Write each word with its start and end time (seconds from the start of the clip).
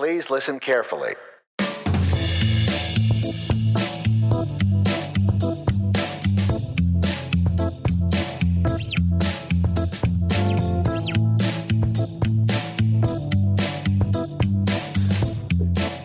Please 0.00 0.30
listen 0.30 0.58
carefully. 0.58 1.14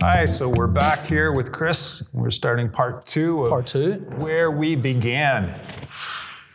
Hi, 0.02 0.26
so 0.26 0.50
we're 0.50 0.68
back 0.68 1.06
here 1.06 1.32
with 1.32 1.54
Chris. 1.54 2.12
We're 2.14 2.32
starting 2.32 2.70
part 2.70 3.06
two 3.06 3.44
of 3.44 3.50
Part 3.50 3.68
two. 3.68 3.94
where 4.18 4.52
we 4.52 4.76
began. 4.76 5.58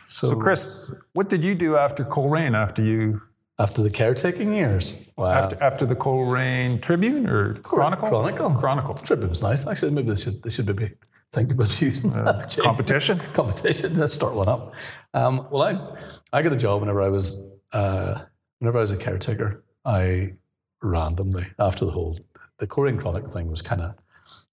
So, 0.05 0.27
So, 0.27 0.35
Chris, 0.35 0.93
what 1.13 1.27
did 1.27 1.43
you 1.43 1.55
do 1.55 1.75
after 1.75 2.03
Coleraine? 2.03 2.53
After 2.53 2.83
you 2.83 3.23
after 3.61 3.83
the 3.83 3.91
caretaking 3.91 4.53
years, 4.53 4.95
wow. 5.17 5.27
after, 5.27 5.63
after 5.63 5.85
the 5.85 5.95
Coleraine 5.95 6.79
Tribune 6.79 7.29
or 7.29 7.53
Chronicle? 7.55 8.09
Chronicle. 8.09 8.49
Chronicle. 8.49 8.95
Tribune 8.95 9.29
was 9.29 9.43
nice. 9.43 9.67
Actually, 9.67 9.91
maybe 9.91 10.09
they 10.09 10.15
should 10.15 10.41
they 10.41 10.49
should 10.49 10.67
maybe 10.67 10.93
think 11.31 11.51
about 11.51 11.79
using 11.81 12.09
that. 12.11 12.49
Change- 12.49 12.65
Competition. 12.65 13.19
Competition. 13.33 13.93
Let's 13.95 14.13
start 14.13 14.33
one 14.35 14.49
up. 14.49 14.73
Um, 15.13 15.47
well, 15.51 15.63
I 15.63 16.37
I 16.37 16.41
got 16.41 16.53
a 16.53 16.57
job 16.57 16.81
whenever 16.81 17.01
I 17.01 17.09
was 17.09 17.45
uh, 17.73 18.19
whenever 18.59 18.79
I 18.79 18.81
was 18.81 18.91
a 18.91 18.97
caretaker. 18.97 19.63
I 19.85 20.33
randomly 20.81 21.45
after 21.59 21.85
the 21.85 21.91
whole 21.91 22.19
the 22.57 22.67
Coleraine 22.67 22.97
Chronicle 22.97 23.31
thing 23.31 23.49
was 23.49 23.61
kind 23.61 23.81
of 23.81 23.95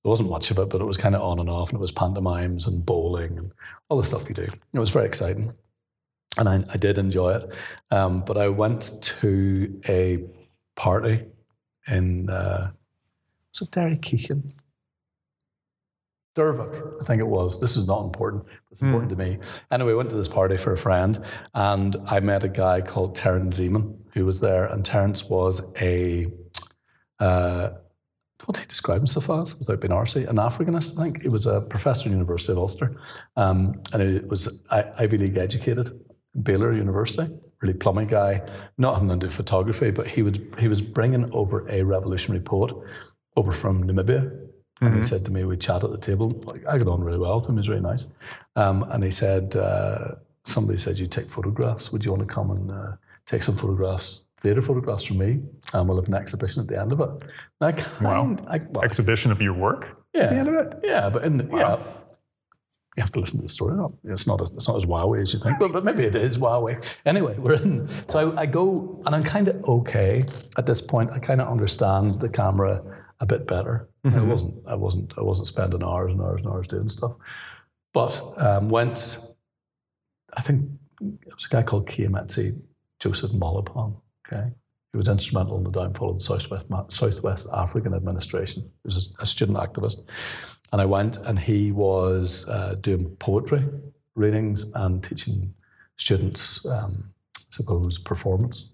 there 0.02 0.10
wasn't 0.10 0.30
much 0.30 0.50
of 0.50 0.58
it, 0.58 0.68
but 0.68 0.80
it 0.80 0.84
was 0.84 0.96
kind 0.96 1.14
of 1.14 1.22
on 1.22 1.38
and 1.38 1.48
off, 1.48 1.70
and 1.70 1.78
it 1.78 1.80
was 1.80 1.92
pantomimes 1.92 2.66
and 2.66 2.84
bowling 2.84 3.38
and 3.38 3.52
all 3.88 3.98
the 3.98 4.04
stuff 4.04 4.28
you 4.28 4.34
do. 4.34 4.42
It 4.72 4.78
was 4.78 4.90
very 4.90 5.06
exciting, 5.06 5.52
and 6.38 6.48
I, 6.48 6.64
I 6.72 6.76
did 6.76 6.98
enjoy 6.98 7.34
it. 7.34 7.54
Um, 7.90 8.20
but 8.20 8.36
I 8.36 8.48
went 8.48 9.02
to 9.02 9.80
a 9.88 10.24
party 10.76 11.26
in 11.86 12.30
uh, 12.30 12.70
was 13.52 13.62
it 13.62 13.70
Derry 13.70 13.96
Keegan? 13.96 14.52
Dervock, 16.36 17.00
I 17.00 17.04
think 17.04 17.20
it 17.20 17.26
was. 17.26 17.58
This 17.58 17.76
is 17.76 17.88
not 17.88 18.04
important. 18.04 18.44
but 18.44 18.54
It's 18.70 18.82
important 18.82 19.10
to 19.10 19.16
me. 19.16 19.38
Anyway, 19.72 19.90
I 19.90 19.94
went 19.96 20.10
to 20.10 20.16
this 20.16 20.28
party 20.28 20.56
for 20.56 20.72
a 20.72 20.76
friend, 20.76 21.18
and 21.54 21.96
I 22.06 22.20
met 22.20 22.44
a 22.44 22.48
guy 22.48 22.80
called 22.80 23.16
Terence 23.16 23.58
Zeman 23.58 23.96
who 24.14 24.24
was 24.24 24.40
there. 24.40 24.66
And 24.66 24.84
Terence 24.84 25.24
was 25.24 25.72
a 25.82 26.26
uh, 27.18 27.70
what 28.44 28.54
did 28.54 28.60
he 28.62 28.66
describe 28.66 29.00
himself 29.00 29.28
as 29.30 29.58
without 29.58 29.80
being 29.80 29.92
arsey? 29.92 30.28
An 30.28 30.36
Africanist, 30.36 30.98
I 30.98 31.02
think. 31.02 31.22
He 31.22 31.28
was 31.28 31.46
a 31.46 31.60
professor 31.60 32.08
at 32.08 32.12
the 32.12 32.16
University 32.16 32.52
of 32.52 32.58
Ulster, 32.58 32.96
um, 33.36 33.74
and 33.92 34.02
he 34.02 34.18
was 34.20 34.62
Ivy 34.70 35.18
League 35.18 35.36
educated, 35.36 36.00
Baylor 36.42 36.72
University. 36.72 37.32
Really 37.60 37.74
plummy 37.74 38.06
guy, 38.06 38.42
not 38.76 38.94
having 38.94 39.08
to 39.08 39.16
do 39.26 39.30
photography, 39.30 39.90
but 39.90 40.06
he 40.06 40.22
was 40.22 40.38
he 40.58 40.68
was 40.68 40.80
bringing 40.80 41.32
over 41.34 41.66
a 41.68 41.82
revolutionary 41.82 42.40
poet 42.40 42.72
over 43.36 43.52
from 43.52 43.82
Namibia, 43.82 44.48
and 44.80 44.94
he 44.94 45.02
said 45.02 45.24
to 45.24 45.32
me, 45.32 45.44
we 45.44 45.56
chat 45.56 45.82
at 45.82 45.90
the 45.90 45.98
table. 45.98 46.30
Like, 46.44 46.66
I 46.68 46.78
got 46.78 46.86
on 46.86 47.02
really 47.02 47.18
well 47.18 47.40
with 47.40 47.48
him. 47.48 47.56
He 47.56 47.58
was 47.58 47.68
really 47.68 47.80
nice. 47.80 48.06
Um, 48.54 48.84
and 48.90 49.02
he 49.02 49.10
said, 49.10 49.56
uh, 49.56 50.14
somebody 50.44 50.78
said, 50.78 50.98
you 50.98 51.06
take 51.08 51.28
photographs. 51.28 51.90
Would 51.90 52.04
you 52.04 52.12
want 52.12 52.26
to 52.26 52.32
come 52.32 52.50
and 52.52 52.70
uh, 52.70 52.92
take 53.26 53.42
some 53.42 53.56
photographs, 53.56 54.26
theatre 54.40 54.62
photographs 54.62 55.04
from 55.04 55.18
me? 55.18 55.40
And 55.72 55.88
we'll 55.88 55.98
have 55.98 56.06
an 56.08 56.14
exhibition 56.14 56.62
at 56.62 56.68
the 56.68 56.80
end 56.80 56.92
of 56.92 57.00
it. 57.00 57.08
And 57.08 57.22
I 57.60 57.72
kind, 57.72 58.40
I, 58.48 58.60
well, 58.70 58.84
Exhibition 58.84 59.32
of 59.32 59.42
your 59.42 59.54
work 59.54 60.00
yeah, 60.14 60.22
at 60.22 60.30
the 60.30 60.36
end 60.36 60.48
of 60.48 60.54
it? 60.54 60.78
yeah, 60.84 61.10
but 61.10 61.24
in 61.24 61.38
the, 61.38 61.48
yeah, 61.56 61.82
you 62.98 63.02
have 63.02 63.12
to 63.12 63.20
listen 63.20 63.38
to 63.38 63.44
the 63.44 63.48
story. 63.48 63.76
Not, 63.76 63.92
it's 64.04 64.26
not 64.26 64.42
as, 64.42 64.50
it's 64.50 64.66
not 64.66 64.76
as 64.76 64.84
wowie 64.84 65.20
as 65.20 65.32
you 65.32 65.38
think, 65.38 65.58
but, 65.60 65.72
but 65.72 65.84
maybe 65.84 66.02
it 66.02 66.16
is 66.16 66.36
wowie. 66.36 66.76
Anyway, 67.06 67.36
we're 67.38 67.54
in. 67.54 67.86
So 67.86 68.32
I, 68.32 68.40
I 68.42 68.46
go, 68.46 69.00
and 69.06 69.14
I'm 69.14 69.22
kind 69.22 69.46
of 69.46 69.62
okay 69.64 70.24
at 70.56 70.66
this 70.66 70.80
point. 70.80 71.12
I 71.12 71.20
kind 71.20 71.40
of 71.40 71.46
understand 71.48 72.20
the 72.20 72.28
camera 72.28 72.82
a 73.20 73.26
bit 73.26 73.46
better. 73.46 73.88
I 74.04 74.20
wasn't, 74.22 74.66
I 74.66 74.74
wasn't, 74.74 75.12
I 75.18 75.22
wasn't 75.22 75.48
spending 75.48 75.82
hours 75.82 76.12
and 76.12 76.22
hours 76.22 76.40
and 76.40 76.50
hours 76.50 76.66
doing 76.66 76.88
stuff. 76.88 77.12
But 77.92 78.20
um, 78.38 78.68
went, 78.68 79.18
I 80.36 80.40
think 80.40 80.62
it 81.00 81.34
was 81.34 81.44
a 81.44 81.48
guy 81.48 81.62
called 81.62 81.86
Keamogetse 81.86 82.60
Joseph 83.00 83.32
Molapong. 83.32 84.00
Okay, 84.26 84.50
he 84.92 84.96
was 84.96 85.08
instrumental 85.08 85.58
in 85.58 85.64
the 85.64 85.70
downfall 85.70 86.10
of 86.10 86.18
the 86.18 86.24
Southwest, 86.24 86.68
Southwest 86.88 87.48
African 87.52 87.94
administration. 87.94 88.62
He 88.62 88.86
was 88.86 89.14
a, 89.18 89.22
a 89.22 89.26
student 89.26 89.58
activist. 89.58 90.08
And 90.72 90.80
I 90.82 90.84
went, 90.84 91.16
and 91.26 91.38
he 91.38 91.72
was 91.72 92.46
uh, 92.48 92.74
doing 92.80 93.08
poetry 93.16 93.64
readings 94.14 94.70
and 94.74 95.02
teaching 95.02 95.54
students, 95.96 96.64
um, 96.66 97.12
I 97.36 97.40
suppose, 97.50 97.98
performance. 97.98 98.72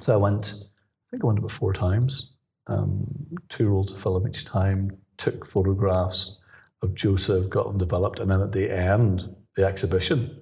So 0.00 0.12
I 0.12 0.16
went, 0.16 0.52
I 0.54 1.06
think 1.10 1.24
I 1.24 1.26
went 1.26 1.38
about 1.38 1.50
four 1.50 1.72
times, 1.72 2.32
um, 2.66 3.06
two 3.48 3.68
rolls 3.68 3.92
of 3.92 3.98
film 4.00 4.28
each 4.28 4.44
time, 4.44 4.90
took 5.16 5.46
photographs 5.46 6.38
of 6.82 6.94
Joseph, 6.94 7.48
got 7.48 7.66
them 7.66 7.78
developed, 7.78 8.20
and 8.20 8.30
then 8.30 8.40
at 8.40 8.52
the 8.52 8.70
end, 8.70 9.34
the 9.56 9.64
exhibition 9.64 10.40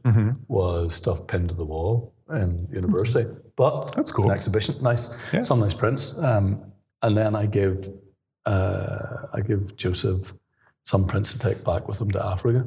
was 0.49 0.95
stuff 0.95 1.27
pinned 1.27 1.49
to 1.49 1.55
the 1.55 1.65
wall 1.65 2.13
in 2.35 2.69
university. 2.71 3.27
But 3.57 3.95
That's 3.95 4.11
cool. 4.13 4.27
An 4.27 4.33
exhibition, 4.37 4.83
nice, 4.83 5.15
Yeah. 5.33 5.41
some 5.43 5.61
nice 5.61 5.73
prints. 5.73 6.19
Um, 6.19 6.73
and 7.03 7.17
then 7.17 7.35
I 7.35 7.47
give, 7.47 7.87
uh, 8.45 9.27
I 9.33 9.41
give 9.41 9.75
Joseph 9.77 10.35
some 10.87 11.07
prints 11.07 11.33
to 11.33 11.39
take 11.39 11.65
back 11.65 11.89
with 11.89 12.01
him 12.01 12.11
to 12.13 12.25
Africa. 12.25 12.67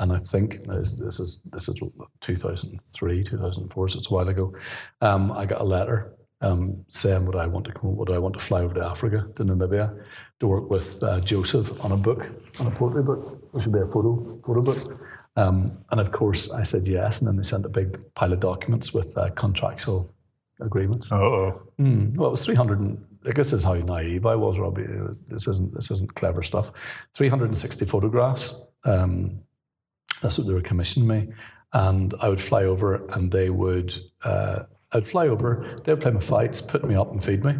And 0.00 0.12
I 0.12 0.18
think 0.18 0.64
this, 0.64 0.94
this 0.94 1.20
is 1.20 1.40
this 1.52 1.68
is 1.68 1.80
2003, 2.20 3.22
2004, 3.22 3.88
so 3.88 3.98
it's 3.98 4.10
a 4.10 4.14
while 4.14 4.28
ago. 4.28 4.52
Um, 5.00 5.30
I 5.32 5.46
got 5.46 5.60
a 5.60 5.64
letter 5.64 6.14
um, 6.40 6.84
saying 6.88 7.26
would 7.26 7.36
I 7.36 7.46
want 7.46 7.66
to 7.66 7.72
come, 7.72 7.96
would 7.96 8.10
I 8.10 8.18
want 8.18 8.34
to 8.34 8.40
fly 8.40 8.62
over 8.62 8.74
to 8.74 8.84
Africa 8.84 9.28
to 9.36 9.44
Namibia 9.44 10.02
to 10.40 10.48
work 10.48 10.70
with 10.70 11.02
uh, 11.02 11.20
Joseph 11.20 11.84
on 11.84 11.92
a 11.92 11.96
book, 11.96 12.20
on 12.58 12.66
a 12.66 12.70
poetry 12.70 13.02
book, 13.02 13.52
which 13.52 13.66
would 13.66 13.74
be 13.74 13.80
a 13.80 13.86
photo 13.86 14.40
photo 14.44 14.62
book. 14.62 15.00
Um, 15.36 15.78
and 15.90 16.00
of 16.00 16.10
course, 16.10 16.50
I 16.50 16.62
said 16.62 16.88
yes, 16.88 17.20
and 17.20 17.28
then 17.28 17.36
they 17.36 17.42
sent 17.42 17.66
a 17.66 17.68
big 17.68 18.02
pile 18.14 18.32
of 18.32 18.40
documents 18.40 18.92
with 18.92 19.16
uh, 19.16 19.30
contractual 19.30 20.12
agreements. 20.60 21.12
Oh, 21.12 21.62
Mm, 21.78 22.16
well, 22.16 22.28
it 22.28 22.32
was 22.32 22.44
300. 22.44 22.80
And, 22.80 23.04
I 23.26 23.32
guess 23.32 23.50
this 23.50 23.60
is 23.60 23.64
how 23.64 23.74
naive 23.74 24.26
I 24.26 24.34
was, 24.36 24.58
Robbie. 24.58 24.86
This 25.28 25.46
isn't 25.48 25.74
this 25.74 25.90
isn't 25.90 26.14
clever 26.14 26.42
stuff. 26.42 26.72
360 27.14 27.84
photographs. 27.84 28.60
Um, 28.84 29.40
that's 30.22 30.38
what 30.38 30.46
they 30.46 30.54
were 30.54 30.60
commissioning 30.60 31.08
me, 31.08 31.28
and 31.72 32.14
I 32.20 32.28
would 32.28 32.40
fly 32.40 32.64
over, 32.64 33.06
and 33.14 33.30
they 33.30 33.50
would. 33.50 33.94
Uh, 34.24 34.64
I'd 34.92 35.06
fly 35.06 35.28
over. 35.28 35.64
They 35.84 35.92
would 35.92 36.02
play 36.02 36.10
my 36.10 36.20
fights, 36.20 36.60
put 36.60 36.84
me 36.84 36.94
up, 36.94 37.10
and 37.10 37.22
feed 37.22 37.44
me. 37.44 37.54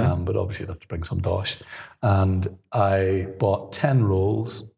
Um, 0.00 0.24
but 0.24 0.36
obviously, 0.36 0.64
you'd 0.64 0.70
have 0.70 0.80
to 0.80 0.88
bring 0.88 1.02
some 1.02 1.20
dosh. 1.20 1.60
And 2.02 2.56
I 2.72 3.26
bought 3.38 3.72
10 3.72 4.04
rolls 4.04 4.70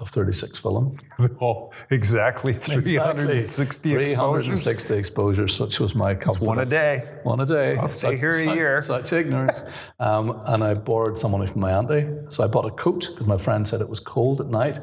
of 0.00 0.08
36 0.08 0.58
film. 0.58 0.96
oh 1.40 1.70
exactly 1.90 2.52
360 2.52 3.94
exposures. 3.94 4.14
360 4.14 4.94
exposures, 4.94 5.60
which 5.60 5.78
was 5.80 5.94
my 5.94 6.14
confidence. 6.14 6.40
one 6.46 6.58
a 6.58 6.66
day. 6.66 7.02
One 7.22 7.40
a 7.40 7.46
day. 7.46 7.76
I'll 7.76 7.88
stay 7.88 8.16
here 8.16 8.30
a 8.30 8.32
such, 8.32 8.56
year. 8.56 8.82
Such 8.82 9.12
ignorance. 9.12 9.64
um, 10.00 10.40
and 10.46 10.64
I 10.64 10.74
borrowed 10.74 11.18
some 11.18 11.32
money 11.32 11.46
from 11.46 11.60
my 11.60 11.72
auntie. 11.72 12.08
So 12.28 12.42
I 12.44 12.46
bought 12.46 12.66
a 12.66 12.70
coat 12.70 13.08
because 13.12 13.26
my 13.26 13.36
friend 13.38 13.66
said 13.66 13.80
it 13.80 13.88
was 13.88 14.00
cold 14.00 14.40
at 14.40 14.48
night. 14.48 14.78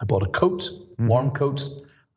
I 0.00 0.04
bought 0.04 0.22
a 0.22 0.30
coat, 0.30 0.62
Mm-hmm. 0.98 1.08
warm 1.08 1.30
coat. 1.30 1.62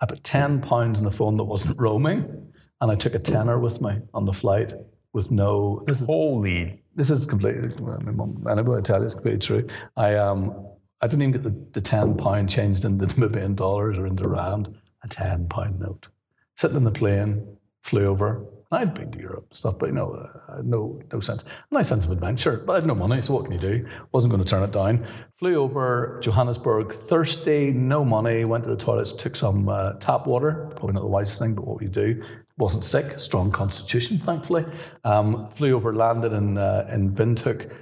I 0.01 0.07
put 0.07 0.23
10 0.23 0.61
pounds 0.61 0.97
in 0.97 1.05
the 1.05 1.11
phone 1.11 1.37
that 1.37 1.43
wasn't 1.43 1.79
roaming. 1.85 2.51
And 2.81 2.91
I 2.91 2.95
took 2.95 3.13
a 3.13 3.19
tenner 3.19 3.59
with 3.59 3.79
me 3.79 3.99
on 4.15 4.25
the 4.25 4.33
flight 4.33 4.73
with 5.13 5.29
no. 5.29 5.79
This 5.85 6.01
is 6.01 6.07
Holy. 6.07 6.81
this 6.95 7.11
is 7.11 7.27
completely. 7.27 7.69
My 7.79 8.11
mum, 8.11 8.43
anybody 8.49 8.79
I 8.79 8.81
tell 8.81 8.97
you, 8.99 9.05
it's 9.05 9.13
completely 9.13 9.39
true. 9.39 9.67
I 9.95 10.15
um, 10.15 10.65
I 11.01 11.07
didn't 11.07 11.23
even 11.23 11.31
get 11.31 11.43
the, 11.43 11.65
the 11.73 11.81
ten 11.81 12.15
pound 12.15 12.49
changed 12.49 12.85
into 12.85 13.05
Namibian 13.15 13.55
dollars 13.55 13.97
or 13.97 14.05
into 14.05 14.27
rand. 14.27 14.75
A 15.03 15.07
ten 15.07 15.47
pound 15.47 15.79
note. 15.79 16.07
Sitting 16.55 16.77
in 16.77 16.83
the 16.83 16.91
plane, 16.91 17.57
flew 17.81 18.05
over. 18.05 18.45
I'd 18.73 18.93
been 18.93 19.11
to 19.11 19.19
Europe 19.19 19.47
and 19.49 19.57
stuff, 19.57 19.79
but 19.79 19.87
you 19.87 19.93
know, 19.93 20.13
uh, 20.47 20.61
no 20.63 21.01
no 21.11 21.19
sense. 21.19 21.43
Nice 21.71 21.89
sense 21.89 22.05
of 22.05 22.11
adventure, 22.11 22.63
but 22.65 22.73
I 22.73 22.75
had 22.75 22.85
no 22.85 22.95
money, 22.95 23.21
so 23.21 23.33
what 23.33 23.43
can 23.43 23.53
you 23.53 23.59
do? 23.59 23.85
Wasn't 24.13 24.31
going 24.31 24.41
to 24.41 24.47
turn 24.47 24.63
it 24.63 24.71
down. 24.71 25.05
Flew 25.37 25.55
over 25.55 26.19
Johannesburg, 26.23 26.93
thirsty, 26.93 27.73
no 27.73 28.05
money. 28.05 28.45
Went 28.45 28.63
to 28.63 28.69
the 28.69 28.77
toilets, 28.77 29.11
took 29.11 29.35
some 29.35 29.67
uh, 29.67 29.93
tap 29.93 30.25
water. 30.25 30.69
Probably 30.75 30.93
not 30.93 31.01
the 31.01 31.07
wisest 31.07 31.41
thing, 31.41 31.53
but 31.53 31.67
what 31.67 31.81
we 31.81 31.87
do. 31.87 32.21
Wasn't 32.57 32.85
sick, 32.85 33.19
strong 33.19 33.51
constitution, 33.51 34.19
thankfully. 34.19 34.65
Um, 35.03 35.49
flew 35.49 35.75
over, 35.75 35.93
landed 35.93 36.31
in 36.31 36.57
uh, 36.57 36.87
in 36.89 37.11
Windhoek, 37.13 37.73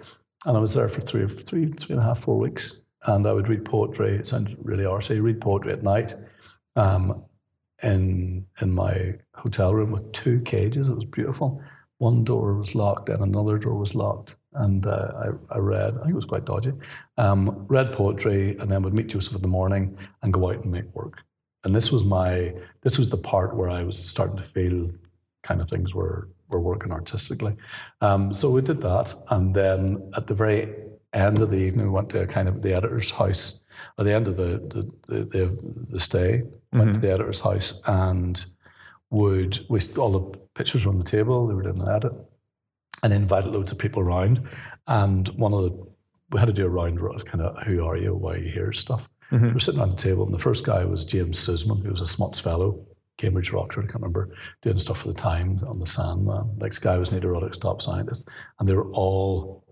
and 0.46 0.58
I 0.58 0.60
was 0.60 0.74
there 0.74 0.90
for 0.90 1.02
three, 1.02 1.28
three, 1.28 1.68
three 1.68 1.94
and 1.94 2.02
a 2.02 2.08
half, 2.08 2.20
four 2.20 2.40
weeks. 2.40 2.82
And 3.06 3.28
I 3.28 3.34
would 3.34 3.48
read 3.48 3.66
poetry. 3.66 4.12
It 4.12 4.28
sounds 4.28 4.56
really 4.62 4.84
arsey. 4.84 5.22
Read 5.22 5.42
poetry 5.42 5.74
at 5.74 5.84
night. 5.84 6.16
Um, 6.76 7.26
in 7.84 8.46
in 8.62 8.72
my 8.72 9.16
hotel 9.36 9.74
room 9.74 9.92
with 9.92 10.12
two 10.12 10.42
cages. 10.42 10.88
It 10.88 10.96
was 10.96 11.06
beautiful. 11.06 11.62
One 11.98 12.24
door 12.24 12.54
was 12.56 12.76
locked 12.76 13.10
and 13.10 13.22
another 13.22 13.58
door 13.58 13.76
was 13.76 13.96
locked. 13.96 14.38
And 14.54 14.86
uh, 14.86 15.12
I, 15.52 15.56
I 15.56 15.58
read, 15.60 15.94
I 15.96 15.98
think 15.98 16.12
it 16.12 16.16
was 16.16 16.26
quite 16.26 16.46
dodgy, 16.46 16.72
um, 17.18 17.66
read 17.68 17.92
poetry 17.92 18.56
and 18.58 18.72
then 18.72 18.82
would 18.84 18.94
meet 18.94 19.08
Joseph 19.08 19.36
in 19.36 19.42
the 19.42 19.48
morning 19.48 19.98
and 20.24 20.34
go 20.34 20.50
out 20.50 20.64
and 20.64 20.72
make 20.72 20.94
work. 20.96 21.24
And 21.66 21.76
this 21.76 21.92
was 21.92 22.06
my, 22.06 22.54
this 22.82 22.98
was 22.98 23.10
the 23.10 23.18
part 23.18 23.56
where 23.56 23.70
I 23.70 23.84
was 23.84 24.00
starting 24.00 24.38
to 24.38 24.44
feel 24.44 24.90
kind 25.44 25.62
of 25.62 25.70
things 25.70 25.94
were, 25.94 26.30
were 26.48 26.62
working 26.62 26.92
artistically. 26.92 27.56
Um, 28.00 28.34
so 28.34 28.50
we 28.50 28.62
did 28.62 28.82
that. 28.82 29.14
And 29.30 29.54
then 29.54 30.10
at 30.16 30.26
the 30.26 30.34
very 30.34 30.74
end 31.14 31.42
of 31.42 31.52
the 31.52 31.58
evening, 31.58 31.86
we 31.86 31.92
went 31.92 32.10
to 32.10 32.26
kind 32.28 32.48
of 32.48 32.62
the 32.62 32.74
editor's 32.74 33.12
house, 33.12 33.64
or 33.98 34.04
the 34.04 34.14
end 34.14 34.28
of 34.28 34.38
the 34.38 34.60
the, 34.60 34.90
the, 35.08 35.24
the, 35.26 35.86
the 35.90 36.00
stay, 36.00 36.44
went 36.72 36.94
to 36.94 37.00
mm-hmm. 37.00 37.02
the 37.02 37.12
editor's 37.12 37.42
house 37.42 37.80
and 37.88 38.46
would 39.10 39.60
we 39.70 39.80
all 39.98 40.12
the 40.12 40.40
pictures 40.56 40.86
were 40.86 40.92
on 40.92 41.00
the 41.00 41.04
table, 41.04 41.48
they 41.48 41.56
were 41.56 41.64
doing 41.64 41.76
the 41.76 41.92
edit, 41.92 42.14
and 43.02 43.14
invited 43.14 43.52
loads 43.52 43.72
of 43.72 43.80
people 43.80 44.02
around. 44.02 44.48
And 44.88 45.28
one 45.30 45.54
of 45.54 45.64
the 45.64 45.90
we 46.32 46.40
had 46.40 46.48
to 46.48 46.54
do 46.54 46.66
a 46.66 46.70
round 46.70 47.00
of 47.00 47.26
kind 47.26 47.44
of 47.44 47.64
who 47.64 47.84
are 47.84 47.98
you, 47.98 48.14
why 48.14 48.34
are 48.34 48.38
you 48.38 48.52
here 48.52 48.72
stuff. 48.72 49.10
Mm-hmm. 49.32 49.48
We 49.48 49.54
were 49.54 49.60
sitting 49.60 49.80
around 49.80 49.92
the 49.92 49.96
table, 49.98 50.26
and 50.26 50.34
the 50.34 50.40
first 50.40 50.66
guy 50.66 50.86
was 50.86 51.06
James 51.06 51.40
Sisman, 51.40 51.84
who 51.84 51.90
was 51.92 52.02
a 52.02 52.06
Smuts 52.06 52.40
fellow, 52.40 52.86
Cambridge 53.18 53.52
or 53.52 53.58
Oxford, 53.58 53.86
I 53.86 53.88
can't 53.88 53.96
remember, 53.96 54.36
doing 54.62 54.80
stuff 54.80 55.00
for 55.00 55.08
the 55.08 55.14
Times 55.14 55.62
on 55.64 55.80
the 55.80 55.86
Sandman. 55.86 56.58
Next 56.58 56.80
guy 56.80 56.98
was 56.98 57.12
an 57.12 57.24
erotic 57.24 57.54
stop 57.54 57.82
scientist, 57.82 58.28
and 58.60 58.68
they 58.68 58.74
were 58.74 58.90
all 58.92 59.64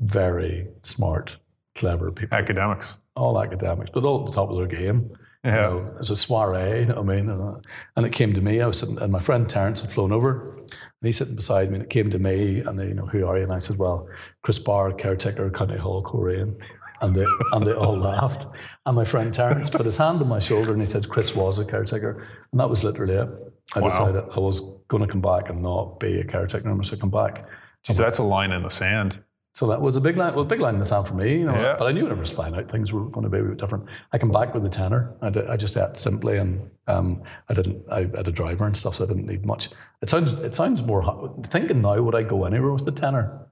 very 0.00 0.66
smart, 0.82 1.36
clever 1.74 2.10
people, 2.10 2.36
Academics. 2.36 2.96
all 3.16 3.40
academics, 3.40 3.90
but 3.92 4.04
all 4.04 4.20
at 4.20 4.26
the 4.26 4.32
top 4.32 4.50
of 4.50 4.56
their 4.56 4.66
game. 4.66 5.10
You 5.44 5.50
Yeah. 5.50 5.56
know, 5.62 5.78
it 5.94 5.98
was 6.00 6.10
a 6.10 6.16
soiree, 6.16 6.80
you 6.80 6.86
know 6.86 7.00
what 7.00 7.12
I 7.12 7.16
mean? 7.16 7.30
And, 7.30 7.40
uh, 7.40 7.56
and 7.96 8.04
it 8.06 8.12
came 8.12 8.34
to 8.34 8.40
me, 8.42 8.60
I 8.60 8.66
was 8.66 8.78
sitting, 8.78 8.98
and 9.00 9.10
my 9.12 9.20
friend 9.20 9.48
Terence 9.48 9.80
had 9.80 9.90
flown 9.90 10.12
over, 10.12 10.54
and 10.58 10.68
he's 11.02 11.16
sitting 11.16 11.34
beside 11.36 11.68
me, 11.70 11.76
and 11.76 11.82
it 11.84 11.88
came 11.90 12.10
to 12.10 12.18
me, 12.18 12.60
and 12.60 12.78
they, 12.78 12.88
you 12.88 12.94
know, 12.94 13.06
who 13.06 13.26
are 13.26 13.36
you? 13.38 13.44
And 13.44 13.52
I 13.52 13.58
said, 13.58 13.78
well, 13.78 14.06
Chris 14.42 14.58
Barr, 14.58 14.92
caretaker, 14.92 15.50
County 15.50 15.78
Hall, 15.78 16.02
Coleraine. 16.02 16.56
And 17.02 17.14
they, 17.16 17.24
and 17.52 17.66
they 17.66 17.72
all 17.72 17.96
laughed. 17.96 18.44
And 18.84 18.94
my 18.94 19.06
friend 19.06 19.32
Terence 19.32 19.70
put 19.70 19.86
his 19.86 19.96
hand 19.96 20.20
on 20.20 20.28
my 20.28 20.38
shoulder 20.38 20.72
and 20.74 20.82
he 20.82 20.86
said, 20.86 21.08
Chris 21.08 21.34
was 21.34 21.58
a 21.58 21.64
caretaker. 21.64 22.26
And 22.52 22.60
that 22.60 22.68
was 22.68 22.84
literally 22.84 23.14
it. 23.14 23.26
I 23.74 23.80
Wow. 23.80 23.88
decided 23.88 24.24
I 24.36 24.38
was 24.38 24.60
going 24.88 25.02
to 25.06 25.10
come 25.10 25.22
back 25.22 25.48
and 25.48 25.62
not 25.62 25.98
be 25.98 26.20
a 26.20 26.24
caretaker 26.24 26.66
anymore, 26.66 26.82
so 26.82 26.96
I 26.96 26.98
come 26.98 27.08
back. 27.08 27.48
Geez, 27.84 27.96
that's 27.96 28.18
a 28.18 28.22
line 28.22 28.52
in 28.52 28.62
the 28.62 28.68
sand. 28.68 29.18
So 29.60 29.66
that 29.66 29.82
was 29.82 29.94
a 29.94 30.00
big 30.00 30.16
line, 30.16 30.34
well, 30.34 30.46
big 30.46 30.60
line 30.60 30.72
in 30.72 30.78
the 30.78 30.86
sand 30.86 31.06
for 31.06 31.12
me, 31.12 31.32
you 31.40 31.44
know. 31.44 31.52
Yeah. 31.54 31.76
But 31.78 31.86
I 31.86 31.92
knew 31.92 32.04
whenever 32.04 32.20
I 32.20 32.22
was 32.22 32.30
flying 32.32 32.54
out, 32.56 32.70
things 32.70 32.94
were 32.94 33.04
going 33.10 33.24
to 33.24 33.28
be 33.28 33.40
a 33.40 33.42
bit 33.42 33.58
different. 33.58 33.84
I 34.10 34.16
come 34.16 34.30
back 34.30 34.54
with 34.54 34.62
the 34.62 34.70
tenor. 34.70 35.14
I, 35.20 35.28
did, 35.28 35.46
I 35.48 35.58
just 35.58 35.76
ate 35.76 35.98
simply, 35.98 36.38
and 36.38 36.70
um, 36.86 37.22
I 37.50 37.52
didn't. 37.52 37.84
I 37.92 38.00
had 38.04 38.26
a 38.26 38.32
driver 38.32 38.64
and 38.64 38.74
stuff, 38.74 38.94
so 38.94 39.04
I 39.04 39.06
didn't 39.06 39.26
need 39.26 39.44
much. 39.44 39.68
It 40.00 40.08
sounds. 40.08 40.32
It 40.32 40.54
sounds 40.54 40.82
more. 40.82 41.02
Thinking 41.48 41.82
now, 41.82 42.00
would 42.00 42.14
I 42.14 42.22
go 42.22 42.44
anywhere 42.46 42.72
with 42.72 42.86
the 42.86 42.90
tenor? 42.92 43.48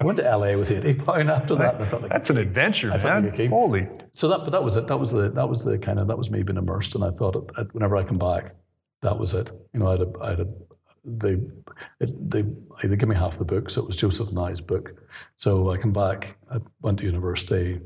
I 0.00 0.04
went 0.04 0.18
to 0.18 0.24
LA 0.24 0.56
with 0.56 0.72
eighty 0.72 0.94
pound 0.94 1.30
after 1.30 1.54
that. 1.54 1.74
And 1.76 1.84
I 1.84 1.86
felt 1.86 2.02
like 2.02 2.10
That's 2.10 2.30
an 2.30 2.38
adventure, 2.38 2.88
man. 2.88 2.96
like. 3.26 3.50
Holy. 3.50 3.86
so 4.14 4.26
that, 4.26 4.38
but 4.40 4.50
that 4.50 4.64
was 4.64 4.76
it. 4.76 4.88
That 4.88 4.98
was 4.98 5.12
the 5.12 5.30
that 5.30 5.48
was 5.48 5.62
the 5.62 5.78
kind 5.78 6.00
of 6.00 6.08
that 6.08 6.18
was 6.18 6.32
me 6.32 6.42
being 6.42 6.56
immersed, 6.56 6.96
and 6.96 7.04
I 7.04 7.12
thought 7.12 7.36
it, 7.36 7.44
it- 7.60 7.72
whenever 7.74 7.96
I 7.96 8.02
come 8.02 8.18
back, 8.18 8.56
that 9.02 9.20
was 9.20 9.34
it. 9.34 9.52
You 9.72 9.78
know, 9.78 9.86
I 9.86 9.90
had 9.92 10.00
a, 10.00 10.12
I 10.20 10.30
had 10.30 10.40
a 10.40 10.48
they 11.04 11.36
they 12.00 12.44
they 12.84 12.96
give 12.96 13.08
me 13.08 13.16
half 13.16 13.38
the 13.38 13.44
book, 13.44 13.70
so 13.70 13.82
it 13.82 13.86
was 13.86 13.96
Joseph 13.96 14.32
Nye's 14.32 14.60
book. 14.60 14.94
So 15.36 15.70
I 15.70 15.76
come 15.76 15.92
back, 15.92 16.36
I 16.50 16.58
went 16.80 16.98
to 16.98 17.04
university, 17.04 17.80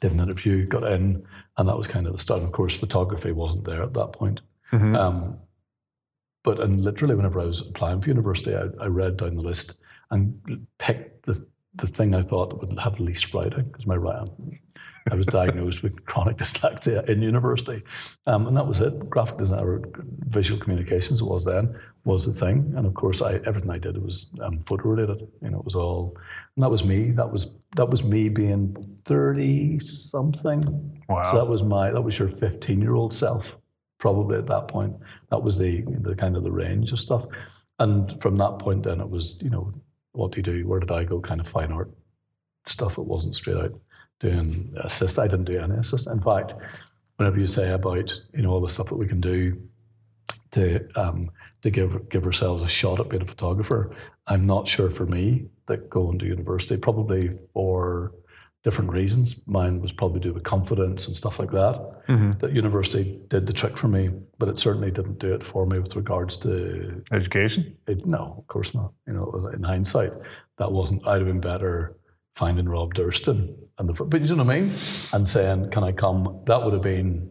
did 0.00 0.12
an 0.12 0.20
interview, 0.20 0.66
got 0.66 0.84
in, 0.84 1.24
and 1.56 1.68
that 1.68 1.78
was 1.78 1.86
kind 1.86 2.06
of 2.06 2.12
the 2.12 2.18
start. 2.18 2.40
And 2.40 2.48
of 2.48 2.52
course, 2.52 2.76
photography 2.76 3.32
wasn't 3.32 3.64
there 3.64 3.82
at 3.82 3.94
that 3.94 4.12
point. 4.12 4.40
Mhm. 4.72 4.96
Um, 4.96 5.38
but 6.42 6.60
and 6.60 6.82
literally, 6.82 7.14
whenever 7.14 7.40
I 7.40 7.46
was 7.46 7.60
applying 7.60 8.00
for 8.00 8.08
university, 8.08 8.54
I, 8.54 8.66
I 8.82 8.86
read 8.86 9.16
down 9.16 9.36
the 9.36 9.42
list 9.42 9.78
and 10.10 10.66
picked 10.78 11.26
the 11.26 11.46
the 11.74 11.86
thing 11.86 12.14
I 12.14 12.22
thought 12.22 12.60
would 12.60 12.78
have 12.78 13.00
least 13.00 13.32
writing 13.32 13.64
because 13.64 13.86
my. 13.86 13.96
I 15.10 15.14
was 15.14 15.26
diagnosed 15.26 15.82
with 15.82 16.04
chronic 16.04 16.36
dyslexia 16.36 17.08
in 17.08 17.22
university, 17.22 17.82
um, 18.26 18.46
and 18.46 18.56
that 18.56 18.66
was 18.66 18.80
it. 18.80 19.08
Graphic 19.08 19.38
design 19.38 19.64
or 19.64 19.82
visual 20.28 20.60
communications, 20.60 21.20
it 21.20 21.24
was 21.24 21.44
then, 21.44 21.78
was 22.04 22.26
the 22.26 22.32
thing. 22.32 22.72
And 22.76 22.86
of 22.86 22.94
course, 22.94 23.22
I 23.22 23.40
everything 23.46 23.70
I 23.70 23.78
did 23.78 24.02
was 24.02 24.30
um, 24.42 24.60
photo 24.60 24.88
related. 24.90 25.26
You 25.42 25.50
know, 25.50 25.60
it 25.60 25.64
was 25.64 25.74
all, 25.74 26.16
and 26.56 26.62
that 26.62 26.70
was 26.70 26.84
me. 26.84 27.10
That 27.12 27.30
was 27.30 27.54
that 27.76 27.88
was 27.88 28.04
me 28.04 28.28
being 28.28 28.98
thirty 29.04 29.78
something. 29.78 31.02
Wow. 31.08 31.24
So 31.24 31.36
that 31.36 31.46
was 31.46 31.62
my 31.62 31.90
that 31.90 32.02
was 32.02 32.18
your 32.18 32.28
fifteen 32.28 32.80
year 32.80 32.94
old 32.94 33.14
self, 33.14 33.56
probably 33.98 34.38
at 34.38 34.46
that 34.48 34.68
point. 34.68 34.96
That 35.30 35.42
was 35.42 35.56
the 35.56 35.82
the 36.00 36.14
kind 36.14 36.36
of 36.36 36.42
the 36.42 36.52
range 36.52 36.92
of 36.92 37.00
stuff. 37.00 37.24
And 37.78 38.20
from 38.20 38.36
that 38.36 38.58
point, 38.58 38.82
then 38.82 39.00
it 39.00 39.08
was 39.08 39.40
you 39.42 39.50
know 39.50 39.72
what 40.12 40.32
do 40.32 40.38
you 40.38 40.42
do? 40.42 40.66
Where 40.68 40.80
did 40.80 40.90
I 40.92 41.04
go? 41.04 41.20
Kind 41.20 41.40
of 41.40 41.48
fine 41.48 41.72
art 41.72 41.90
stuff. 42.66 42.98
It 42.98 43.06
wasn't 43.06 43.36
straight 43.36 43.56
out 43.56 43.80
doing 44.20 44.72
assist. 44.78 45.18
I 45.18 45.26
didn't 45.26 45.46
do 45.46 45.58
any 45.58 45.74
assist. 45.74 46.06
In 46.06 46.20
fact, 46.20 46.54
whenever 47.16 47.38
you 47.38 47.46
say 47.46 47.70
about 47.70 48.12
you 48.32 48.42
know 48.42 48.50
all 48.50 48.60
the 48.60 48.68
stuff 48.68 48.88
that 48.88 48.96
we 48.96 49.08
can 49.08 49.20
do 49.20 49.60
to 50.52 50.86
um, 50.96 51.30
to 51.62 51.70
give 51.70 52.08
give 52.08 52.24
ourselves 52.24 52.62
a 52.62 52.68
shot 52.68 53.00
at 53.00 53.08
being 53.08 53.22
a 53.22 53.26
photographer, 53.26 53.94
I'm 54.26 54.46
not 54.46 54.68
sure 54.68 54.90
for 54.90 55.06
me 55.06 55.46
that 55.66 55.90
going 55.90 56.18
to 56.20 56.26
university 56.26 56.80
probably 56.80 57.30
for 57.52 58.12
different 58.62 58.90
reasons. 58.92 59.40
Mine 59.46 59.80
was 59.80 59.92
probably 59.92 60.20
due 60.20 60.34
with 60.34 60.42
confidence 60.44 61.06
and 61.06 61.16
stuff 61.16 61.38
like 61.38 61.50
that. 61.50 62.04
Mhm. 62.08 62.38
That 62.40 62.52
university 62.52 63.18
did 63.28 63.46
the 63.46 63.54
trick 63.54 63.76
for 63.78 63.88
me, 63.88 64.10
but 64.38 64.50
it 64.50 64.58
certainly 64.58 64.90
didn't 64.90 65.18
do 65.18 65.32
it 65.32 65.42
for 65.42 65.64
me 65.64 65.78
with 65.78 65.96
regards 65.96 66.36
to 66.38 67.02
Education? 67.10 67.74
it, 67.86 68.04
no, 68.04 68.34
of 68.38 68.46
course 68.48 68.74
not. 68.74 68.92
You 69.06 69.14
know, 69.14 69.50
in 69.54 69.62
hindsight, 69.62 70.12
that 70.58 70.72
wasn't. 70.72 71.06
I'd 71.06 71.20
have 71.20 71.28
been 71.28 71.40
better 71.40 71.96
finding 72.34 72.68
Rob 72.68 72.94
Durston 72.94 73.54
and 73.78 73.88
the. 73.88 74.04
But 74.04 74.22
you 74.22 74.34
know 74.34 74.44
what 74.44 74.54
I 74.54 74.60
mean? 74.60 74.74
And 75.12 75.28
saying, 75.28 75.70
"Can 75.70 75.84
I 75.84 75.92
come?" 75.92 76.42
That 76.46 76.64
would 76.64 76.72
have 76.72 76.82
been, 76.82 77.30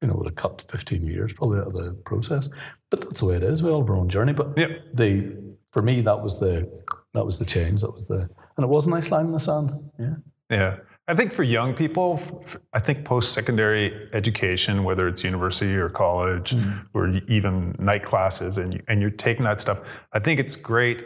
you 0.00 0.08
know, 0.08 0.14
would 0.14 0.26
have 0.26 0.36
cut 0.36 0.64
fifteen 0.70 1.06
years 1.06 1.32
probably 1.32 1.60
out 1.60 1.66
of 1.66 1.72
the 1.72 1.92
process. 2.04 2.50
But 2.90 3.02
that's 3.02 3.20
the 3.20 3.26
way 3.26 3.36
it 3.36 3.42
is. 3.42 3.62
We 3.62 3.70
all 3.70 3.80
have 3.80 3.90
our 3.90 3.96
own 3.96 4.08
journey. 4.08 4.32
But 4.32 4.56
Yep. 4.56 4.70
the 4.94 5.56
for 5.72 5.82
me, 5.82 6.00
that 6.02 6.22
was 6.22 6.40
the 6.40 6.70
that 7.14 7.24
was 7.24 7.38
the 7.38 7.44
change. 7.44 7.80
That 7.82 7.92
was 7.92 8.06
the 8.06 8.28
and 8.56 8.64
it 8.64 8.68
was 8.68 8.86
a 8.86 8.90
nice 8.90 9.10
line 9.10 9.26
in 9.26 9.32
the 9.32 9.40
sand. 9.40 9.72
Yeah. 9.98 10.14
Yeah. 10.50 10.76
I 11.08 11.14
think 11.14 11.32
for 11.32 11.42
young 11.42 11.74
people, 11.74 12.44
I 12.72 12.78
think 12.78 13.04
post 13.04 13.32
secondary 13.32 14.08
education, 14.12 14.84
whether 14.84 15.08
it's 15.08 15.24
university 15.24 15.74
or 15.74 15.88
college 15.88 16.52
mm-hmm. 16.52 16.78
or 16.94 17.08
even 17.26 17.74
night 17.80 18.04
classes, 18.04 18.56
and, 18.56 18.74
you, 18.74 18.80
and 18.86 19.00
you're 19.00 19.10
taking 19.10 19.44
that 19.44 19.58
stuff, 19.58 19.80
I 20.12 20.20
think 20.20 20.38
it's 20.38 20.54
great 20.54 21.02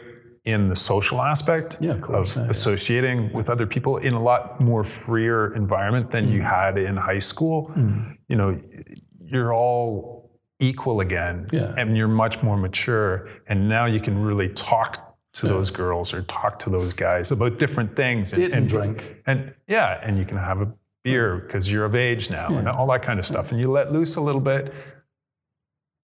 in 0.53 0.69
the 0.69 0.75
social 0.75 1.19
aspect 1.21 1.77
Yeah, 1.81 1.91
of 1.91 2.01
course. 2.01 2.35
Yeah, 2.37 2.43
yeah. 2.43 2.49
associating 2.55 3.19
with 3.37 3.47
other 3.49 3.67
people 3.67 3.97
in 3.97 4.13
a 4.13 4.21
lot 4.31 4.61
more 4.69 4.83
freer 4.83 5.53
environment 5.63 6.09
than 6.11 6.25
Mm. 6.25 6.31
you 6.35 6.41
had 6.41 6.77
in 6.77 6.95
high 7.11 7.19
school. 7.31 7.57
You 8.29 8.35
know, 8.39 8.49
you're 9.31 9.53
all 9.53 10.31
equal 10.59 11.01
again, 11.01 11.47
Yeah. 11.51 11.73
and 11.79 11.95
you're 11.97 12.07
much 12.25 12.41
more 12.41 12.57
mature, 12.57 13.27
and 13.49 13.67
now 13.69 13.85
you 13.85 13.99
can 13.99 14.15
really 14.29 14.49
talk 14.49 14.89
to 15.33 15.47
those 15.47 15.69
girls 15.69 16.13
or 16.15 16.21
talk 16.23 16.57
to 16.59 16.69
those 16.69 16.93
guys 16.93 17.31
about 17.31 17.59
different 17.59 17.95
things 17.95 18.31
Date 18.31 18.53
and 18.53 18.67
drink. 18.69 18.97
and 19.27 19.53
yeah, 19.67 19.99
and 20.01 20.17
you 20.17 20.25
can 20.25 20.37
have 20.37 20.59
a 20.61 20.67
beer 21.03 21.37
because 21.37 21.71
you're 21.71 21.85
of 21.85 21.93
age 21.93 22.29
now 22.31 22.47
and 22.57 22.67
all 22.67 22.87
that 22.87 23.01
kind 23.03 23.19
of 23.19 23.25
stuff. 23.25 23.51
And 23.51 23.59
you 23.61 23.69
let 23.69 23.91
loose 23.91 24.15
a 24.15 24.21
little 24.21 24.41
bit. 24.41 24.73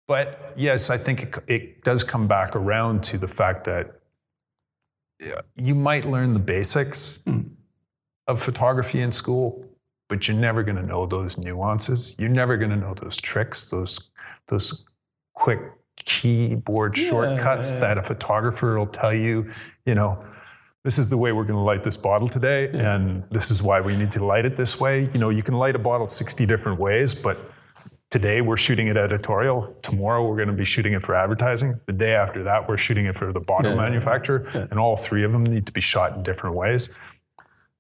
But 0.08 0.54
yes, 0.56 0.90
I 0.90 0.98
think 0.98 1.24
it, 1.24 1.32
it 1.48 1.84
does 1.84 2.04
come 2.04 2.28
back 2.28 2.56
around 2.56 3.04
to 3.06 3.18
the 3.18 3.28
fact 3.28 3.64
that 3.66 3.86
yeah, 3.86 3.92
you 5.56 5.76
might 5.76 6.06
learn 6.06 6.34
the 6.34 6.40
basics 6.40 7.24
hmm. 7.24 7.42
of 8.28 8.42
photography 8.42 9.02
in 9.02 9.12
school, 9.12 9.66
but 10.10 10.28
you're 10.28 10.38
never 10.38 10.64
going 10.64 10.78
to 10.78 10.86
know 10.86 11.06
those 11.06 11.38
nuances. 11.38 12.16
You're 12.20 12.30
never 12.30 12.58
going 12.58 12.72
to 12.72 12.78
know 12.78 12.94
those 12.94 13.18
tricks, 13.18 13.70
those 13.70 14.12
those 14.48 14.86
quick 15.34 15.60
keyboard 15.98 16.98
Yeah, 16.98 17.10
shortcuts 17.10 17.74
yeah. 17.74 17.80
that 17.82 17.98
a 17.98 18.04
photographer 18.04 18.78
will 18.78 18.86
tell 18.86 19.14
you, 19.14 19.52
you 19.86 19.96
know, 19.96 20.24
this 20.84 21.00
is 21.00 21.08
the 21.08 21.18
way 21.18 21.32
we're 21.32 21.46
going 21.46 21.60
to 21.60 21.64
light 21.64 21.84
this 21.84 21.96
bottle 21.96 22.28
today, 22.28 22.70
and 22.74 23.24
this 23.32 23.50
is 23.52 23.64
why 23.64 23.80
we 23.80 23.96
need 23.96 24.12
to 24.12 24.26
light 24.26 24.46
it 24.46 24.58
this 24.58 24.82
way. 24.82 25.08
You 25.14 25.20
know, 25.20 25.30
you 25.30 25.42
can 25.42 25.54
light 25.54 25.76
a 25.76 25.80
bottle 25.80 26.06
60 26.06 26.46
different 26.46 26.78
ways, 26.78 27.16
but 27.16 27.53
today 28.14 28.42
we're 28.42 28.56
shooting 28.56 28.90
it 28.90 28.96
editorial. 28.96 29.76
Tomorrow 29.82 30.24
we're 30.28 30.36
going 30.36 30.48
to 30.48 30.54
be 30.54 30.64
shooting 30.64 30.94
it 30.94 31.02
for 31.02 31.16
advertising. 31.16 31.80
The 31.88 31.94
day 31.94 32.14
after 32.14 32.44
that, 32.44 32.70
we're 32.70 32.78
shooting 32.78 33.08
it 33.08 33.18
for 33.18 33.34
the 33.34 33.40
bottle 33.40 33.72
Yeah. 33.72 33.78
manufacturer, 33.78 34.46
and 34.70 34.80
all 34.80 34.96
three 34.96 35.24
of 35.24 35.32
them 35.32 35.44
need 35.44 35.66
to 35.66 35.74
be 35.74 35.82
shot 35.82 36.16
in 36.16 36.22
different 36.22 36.56
ways. 36.56 36.96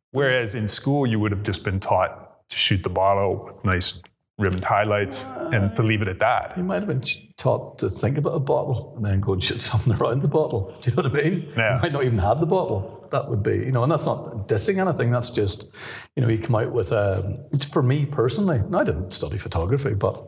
Whereas 0.09 0.55
in 0.55 0.67
school, 0.67 1.05
you 1.05 1.19
would 1.19 1.31
have 1.31 1.43
just 1.43 1.63
been 1.63 1.79
taught 1.79 2.49
to 2.49 2.57
shoot 2.57 2.81
the 2.81 2.89
bottle 2.89 3.45
with 3.45 3.63
nice 3.63 4.01
ribbed 4.43 4.63
highlights 4.63 5.25
and 5.51 5.75
to 5.75 5.83
leave 5.83 6.01
it 6.01 6.07
at 6.07 6.19
that. 6.19 6.57
You 6.57 6.63
might 6.63 6.81
have 6.83 6.87
been 6.87 7.03
taught 7.37 7.79
to 7.79 7.89
think 7.89 8.17
about 8.17 8.33
a 8.33 8.39
bottle 8.39 8.93
and 8.95 9.05
then 9.05 9.19
go 9.19 9.33
and 9.33 9.43
shoot 9.43 9.61
something 9.71 9.93
around 9.93 10.21
the 10.21 10.27
bottle. 10.27 10.77
Do 10.81 10.89
you 10.89 10.95
know 10.95 11.09
what 11.09 11.19
I 11.19 11.23
mean? 11.23 11.53
Yeah. 11.55 11.75
You 11.75 11.81
might 11.81 11.93
not 11.93 12.03
even 12.03 12.17
have 12.19 12.39
the 12.39 12.45
bottle. 12.45 13.07
That 13.11 13.29
would 13.29 13.43
be, 13.43 13.57
you 13.57 13.71
know, 13.71 13.83
and 13.83 13.91
that's 13.91 14.05
not 14.05 14.47
dissing 14.47 14.85
anything. 14.85 15.11
That's 15.11 15.29
just, 15.29 15.67
you 16.15 16.23
know, 16.23 16.29
you 16.29 16.39
come 16.39 16.55
out 16.55 16.71
with 16.71 16.91
a, 16.91 17.47
for 17.71 17.83
me 17.83 18.05
personally, 18.05 18.57
and 18.57 18.75
I 18.75 18.83
didn't 18.83 19.11
study 19.11 19.37
photography, 19.37 19.93
but, 19.93 20.27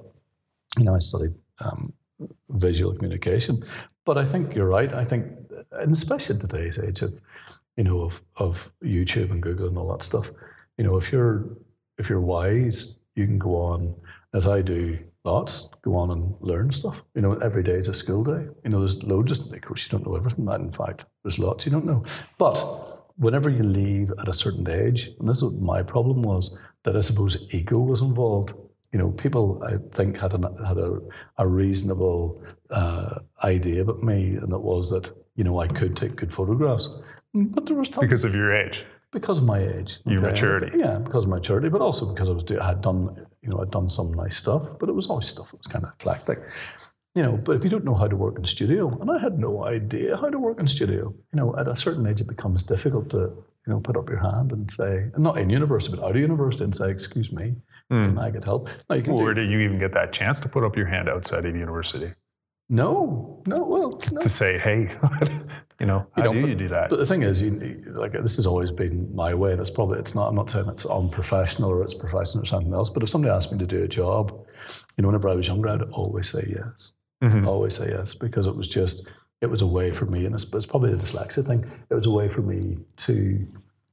you 0.77 0.86
know, 0.86 0.95
I 0.95 1.00
studied 1.00 1.34
um, 1.63 1.93
visual 2.50 2.93
communication. 2.93 3.63
But 4.05 4.19
I 4.19 4.25
think 4.25 4.53
you're 4.55 4.67
right. 4.67 4.93
I 4.93 5.03
think, 5.03 5.25
and 5.72 5.91
especially 5.91 6.36
in 6.36 6.41
today's 6.41 6.77
age 6.77 7.01
of, 7.01 7.19
you 7.75 7.84
know, 7.84 8.01
of, 8.01 8.22
of 8.38 8.72
YouTube 8.84 9.31
and 9.31 9.41
Google 9.41 9.67
and 9.67 9.77
all 9.79 9.91
that 9.91 10.03
stuff, 10.03 10.29
you 10.77 10.84
know, 10.84 10.95
if 10.95 11.12
you're, 11.12 11.57
if 11.98 12.07
you're 12.07 12.22
wise, 12.22 12.98
you 13.15 13.25
can 13.25 13.39
go 13.39 13.55
on, 13.55 13.95
as 14.34 14.48
I 14.48 14.62
do 14.62 15.00
lots, 15.24 15.69
go 15.81 15.95
on 15.95 16.12
and 16.12 16.36
learn 16.39 16.72
stuff. 16.72 17.01
You 17.15 17.22
know, 17.22 17.34
every 17.34 17.63
day 17.63 17.74
is 17.74 17.88
a 17.88 17.93
school 17.93 18.24
day. 18.24 18.48
You 18.63 18.69
know, 18.69 18.79
there's 18.79 19.01
loads 19.03 19.31
of, 19.31 19.51
of 19.51 19.62
course, 19.62 19.86
you 19.86 19.98
don't 19.98 20.05
know 20.07 20.15
everything. 20.15 20.45
That, 20.45 20.62
in 20.62 20.72
fact, 20.72 21.05
there's 21.24 21.39
lots 21.39 21.65
you 21.65 21.72
don't 21.72 21.86
know. 21.86 22.03
But 22.38 22.57
whenever 23.17 23.50
you 23.50 23.63
leave 23.63 24.12
at 24.19 24.27
a 24.27 24.34
certain 24.34 24.69
age, 24.69 25.10
and 25.19 25.27
this 25.27 25.38
is 25.38 25.43
what 25.43 25.62
my 25.62 25.81
problem 25.81 26.22
was, 26.22 26.57
that 26.84 26.95
I 26.95 27.01
suppose 27.01 27.53
ego 27.53 27.79
was 27.79 28.01
involved. 28.01 28.53
You 28.91 29.00
know, 29.00 29.12
people 29.12 29.62
I 29.63 29.77
think 29.95 30.17
had, 30.17 30.34
an, 30.34 30.43
had 30.65 30.77
a, 30.77 31.00
a 31.38 31.48
reasonable 31.48 32.43
uh, 32.69 33.19
idea 33.43 33.81
about 33.81 34.03
me, 34.03 34.36
and 34.36 34.53
it 34.53 34.62
was 34.62 34.89
that 34.91 35.12
you 35.36 35.43
know 35.43 35.60
I 35.60 35.67
could 35.67 35.98
take 35.98 36.15
good 36.15 36.31
photographs, 36.31 36.88
but 37.34 37.65
there 37.65 37.75
was 37.75 37.89
times, 37.89 38.07
Because 38.07 38.24
of 38.24 38.34
your 38.34 38.53
age. 38.53 38.86
Because 39.19 39.38
of 39.41 39.45
my 39.45 39.60
age, 39.75 39.91
Your 40.05 40.22
maturity. 40.22 40.69
yeah, 40.77 40.95
because 41.05 41.24
of 41.25 41.29
my 41.29 41.38
maturity, 41.38 41.69
but 41.75 41.81
also 41.81 42.03
because 42.13 42.29
I 42.29 42.34
was 42.34 42.43
do- 42.43 42.60
I 42.65 42.67
had 42.74 42.81
done 42.89 43.01
you 43.41 43.50
know 43.50 43.57
I'd 43.62 43.72
done 43.79 43.89
some 43.89 44.10
nice 44.24 44.38
stuff, 44.43 44.63
but 44.79 44.89
it 44.89 44.95
was 45.00 45.07
always 45.12 45.27
stuff 45.36 45.48
that 45.51 45.57
was 45.63 45.67
kind 45.74 45.84
of 45.86 45.91
eclectic, 45.98 46.39
you 47.15 47.24
know. 47.24 47.34
But 47.45 47.53
if 47.57 47.63
you 47.63 47.69
don't 47.74 47.86
know 47.89 47.95
how 48.01 48.07
to 48.13 48.17
work 48.25 48.36
in 48.39 48.45
studio, 48.45 48.81
and 49.01 49.10
I 49.15 49.19
had 49.27 49.36
no 49.48 49.51
idea 49.65 50.17
how 50.22 50.29
to 50.36 50.39
work 50.48 50.60
in 50.60 50.67
studio, 50.67 51.01
you 51.34 51.38
know, 51.39 51.55
at 51.57 51.67
a 51.67 51.75
certain 51.75 52.05
age 52.10 52.22
it 52.22 52.27
becomes 52.36 52.63
difficult 52.63 53.10
to 53.15 53.17
you 53.65 53.69
know 53.74 53.79
put 53.88 53.95
up 53.98 54.07
your 54.10 54.19
hand 54.29 54.51
and 54.51 54.69
say, 54.79 54.91
not 55.17 55.38
in 55.38 55.50
university, 55.50 55.95
but 55.95 56.03
out 56.05 56.12
of 56.17 56.22
university, 56.29 56.63
and 56.63 56.75
say, 56.75 56.89
excuse 56.98 57.31
me, 57.39 57.45
hmm. 57.89 58.03
can 58.03 58.17
I 58.25 58.29
get 58.36 58.43
help? 58.43 58.69
No, 58.89 58.95
you 58.95 59.03
can 59.03 59.15
do- 59.15 59.22
Or 59.24 59.34
did 59.34 59.50
you 59.51 59.60
even 59.60 59.77
get 59.79 59.93
that 59.93 60.12
chance 60.13 60.39
to 60.41 60.50
put 60.50 60.63
up 60.63 60.75
your 60.75 60.88
hand 60.95 61.07
outside 61.10 61.45
of 61.45 61.55
university 61.55 62.13
no, 62.69 63.43
no, 63.45 63.63
well, 63.63 63.91
no. 64.12 64.19
to 64.22 64.29
say, 64.29 64.57
hey, 64.57 64.95
you 65.79 65.86
know, 65.86 66.07
how 66.15 66.24
know, 66.24 66.34
do 66.34 66.48
you 66.48 66.55
do 66.55 66.67
that? 66.69 66.89
But 66.89 67.00
the 67.00 67.05
thing 67.05 67.22
is, 67.22 67.41
you, 67.41 67.84
like 67.95 68.13
this 68.13 68.38
has 68.38 68.48
always 68.48 68.72
been 68.72 69.13
my 69.15 69.34
way, 69.34 69.51
and 69.51 69.62
it's 69.62 69.69
probably 69.69 70.00
it's 70.00 70.15
not. 70.15 70.29
I'm 70.29 70.36
not 70.36 70.50
saying 70.50 70.67
it's 70.69 70.86
unprofessional 70.86 71.69
or 71.69 71.84
it's 71.84 71.93
professional 71.93 72.43
or 72.43 72.45
something 72.45 72.74
else. 72.74 72.89
But 72.89 73.03
if 73.03 73.10
somebody 73.10 73.31
asked 73.34 73.51
me 73.51 73.60
to 73.60 73.67
do 73.67 73.84
a 73.84 73.88
job, 73.88 74.31
you 74.98 75.01
know, 75.01 75.10
whenever 75.10 75.29
I 75.29 75.36
was 75.36 75.48
younger, 75.48 75.69
I'd 75.69 75.81
always 75.91 76.29
say 76.29 76.45
yes. 76.48 76.93
Mhm. 77.24 77.48
Always 77.48 77.75
say 77.75 77.89
yes 77.89 78.13
because 78.13 78.48
it 78.48 78.55
was 78.55 78.67
just 78.67 79.07
it 79.41 79.50
was 79.50 79.62
a 79.62 79.67
way 79.67 79.91
for 79.91 80.05
me, 80.05 80.25
and 80.25 80.34
it's, 80.34 80.51
it's 80.53 80.65
probably 80.65 80.91
the 80.91 80.98
dyslexia 80.98 81.45
thing. 81.45 81.69
It 81.89 81.93
was 81.93 82.07
a 82.07 82.12
way 82.12 82.29
for 82.29 82.41
me 82.41 82.77
to 82.98 83.48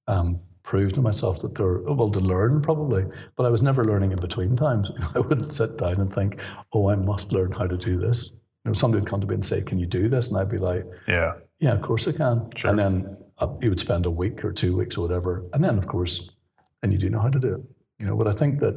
um, 0.09 0.41
prove 0.63 0.93
to 0.95 1.03
myself 1.03 1.41
that 1.41 1.55
they're 1.55 1.79
well 1.79 2.11
to 2.11 2.21
learn 2.21 2.63
probably. 2.63 3.05
But 3.37 3.45
I 3.45 3.51
was 3.51 3.63
never 3.63 3.85
learning 3.85 4.13
in 4.13 4.19
between 4.19 4.57
times. 4.57 4.91
I 5.15 5.21
wouldn't 5.21 5.53
sit 5.53 5.77
down 5.79 6.01
and 6.01 6.13
think, 6.13 6.41
oh, 6.73 6.91
I 6.91 6.97
must 6.97 7.33
learn 7.33 7.53
how 7.53 7.67
to 7.67 7.77
do 7.77 7.99
this. 7.99 8.37
You 8.65 8.71
know, 8.71 8.75
somebody 8.75 9.01
would 9.01 9.11
come 9.11 9.21
to 9.21 9.27
me 9.27 9.35
and 9.35 9.45
say, 9.45 9.63
"Can 9.63 9.79
you 9.79 9.87
do 9.87 10.09
this?" 10.09 10.31
And 10.31 10.39
I'd 10.39 10.49
be 10.49 10.59
like, 10.59 10.85
yeah. 11.09 11.35
yeah, 11.59 11.73
of 11.73 11.83
course 11.83 12.07
I 12.07 12.13
can. 12.13 12.49
Sure. 12.57 12.71
And 12.71 12.79
then 12.79 13.17
uh, 13.39 13.49
you 13.61 13.71
would 13.71 13.81
spend 13.81 14.07
a 14.07 14.11
week 14.11 14.45
or 14.45 14.53
two 14.53 14.77
weeks 14.77 14.97
or 14.97 15.03
whatever, 15.03 15.45
and 15.53 15.65
then 15.65 15.79
of 15.79 15.87
course, 15.87 16.31
and 16.83 16.93
you 16.93 16.99
do 16.99 17.11
know 17.11 17.21
how 17.21 17.29
to 17.29 17.41
do 17.41 17.55
it. 17.55 17.61
You 17.99 18.07
know, 18.07 18.17
but 18.17 18.29
I 18.29 18.33
think 18.33 18.61
that 18.61 18.75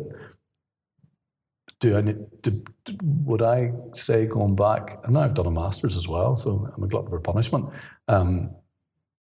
do 1.79 1.97
I 1.97 2.01
need 2.01 2.17
do- 2.41 2.63
would 3.03 3.41
I 3.41 3.71
say 3.93 4.25
going 4.25 4.55
back? 4.55 4.99
And 5.03 5.13
now 5.13 5.21
I've 5.21 5.33
done 5.33 5.47
a 5.47 5.51
master's 5.51 5.97
as 5.97 6.07
well, 6.07 6.35
so 6.35 6.67
I'm 6.75 6.83
a 6.83 6.87
glutton 6.87 7.09
for 7.09 7.19
punishment. 7.19 7.69
Um, 8.07 8.55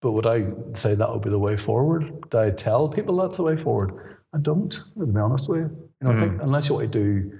but 0.02 0.12
would 0.12 0.26
I 0.26 0.46
say 0.74 0.96
that 0.96 1.10
would 1.10 1.22
be 1.22 1.30
the 1.30 1.40
way 1.40 1.56
forward? 1.56 2.30
Do 2.30 2.38
I 2.38 2.52
tell 2.52 2.90
people 2.90 3.18
that's 3.18 3.38
the 3.38 3.44
way 3.44 3.58
forward? 3.58 4.18
I 4.34 4.38
don't. 4.40 4.72
To 4.72 5.06
be 5.06 5.20
honest 5.20 5.50
with 5.50 5.62
you, 5.62 5.90
you 6.02 6.08
know, 6.08 6.12
I 6.12 6.20
think 6.20 6.42
unless 6.42 6.68
you 6.68 6.76
want 6.76 6.92
to 6.92 7.00
do, 7.04 7.32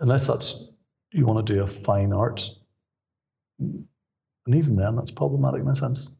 unless 0.00 0.26
that's 0.26 0.70
you 1.12 1.26
want 1.26 1.44
to 1.44 1.54
do 1.54 1.62
a 1.62 1.66
fine 1.66 2.12
art 2.12 2.48
and 3.58 3.86
even 4.54 4.76
then, 4.76 4.96
that's 4.96 5.10
problematic 5.10 5.60
in 5.62 5.68
a 5.68 5.74
sense. 5.74 6.12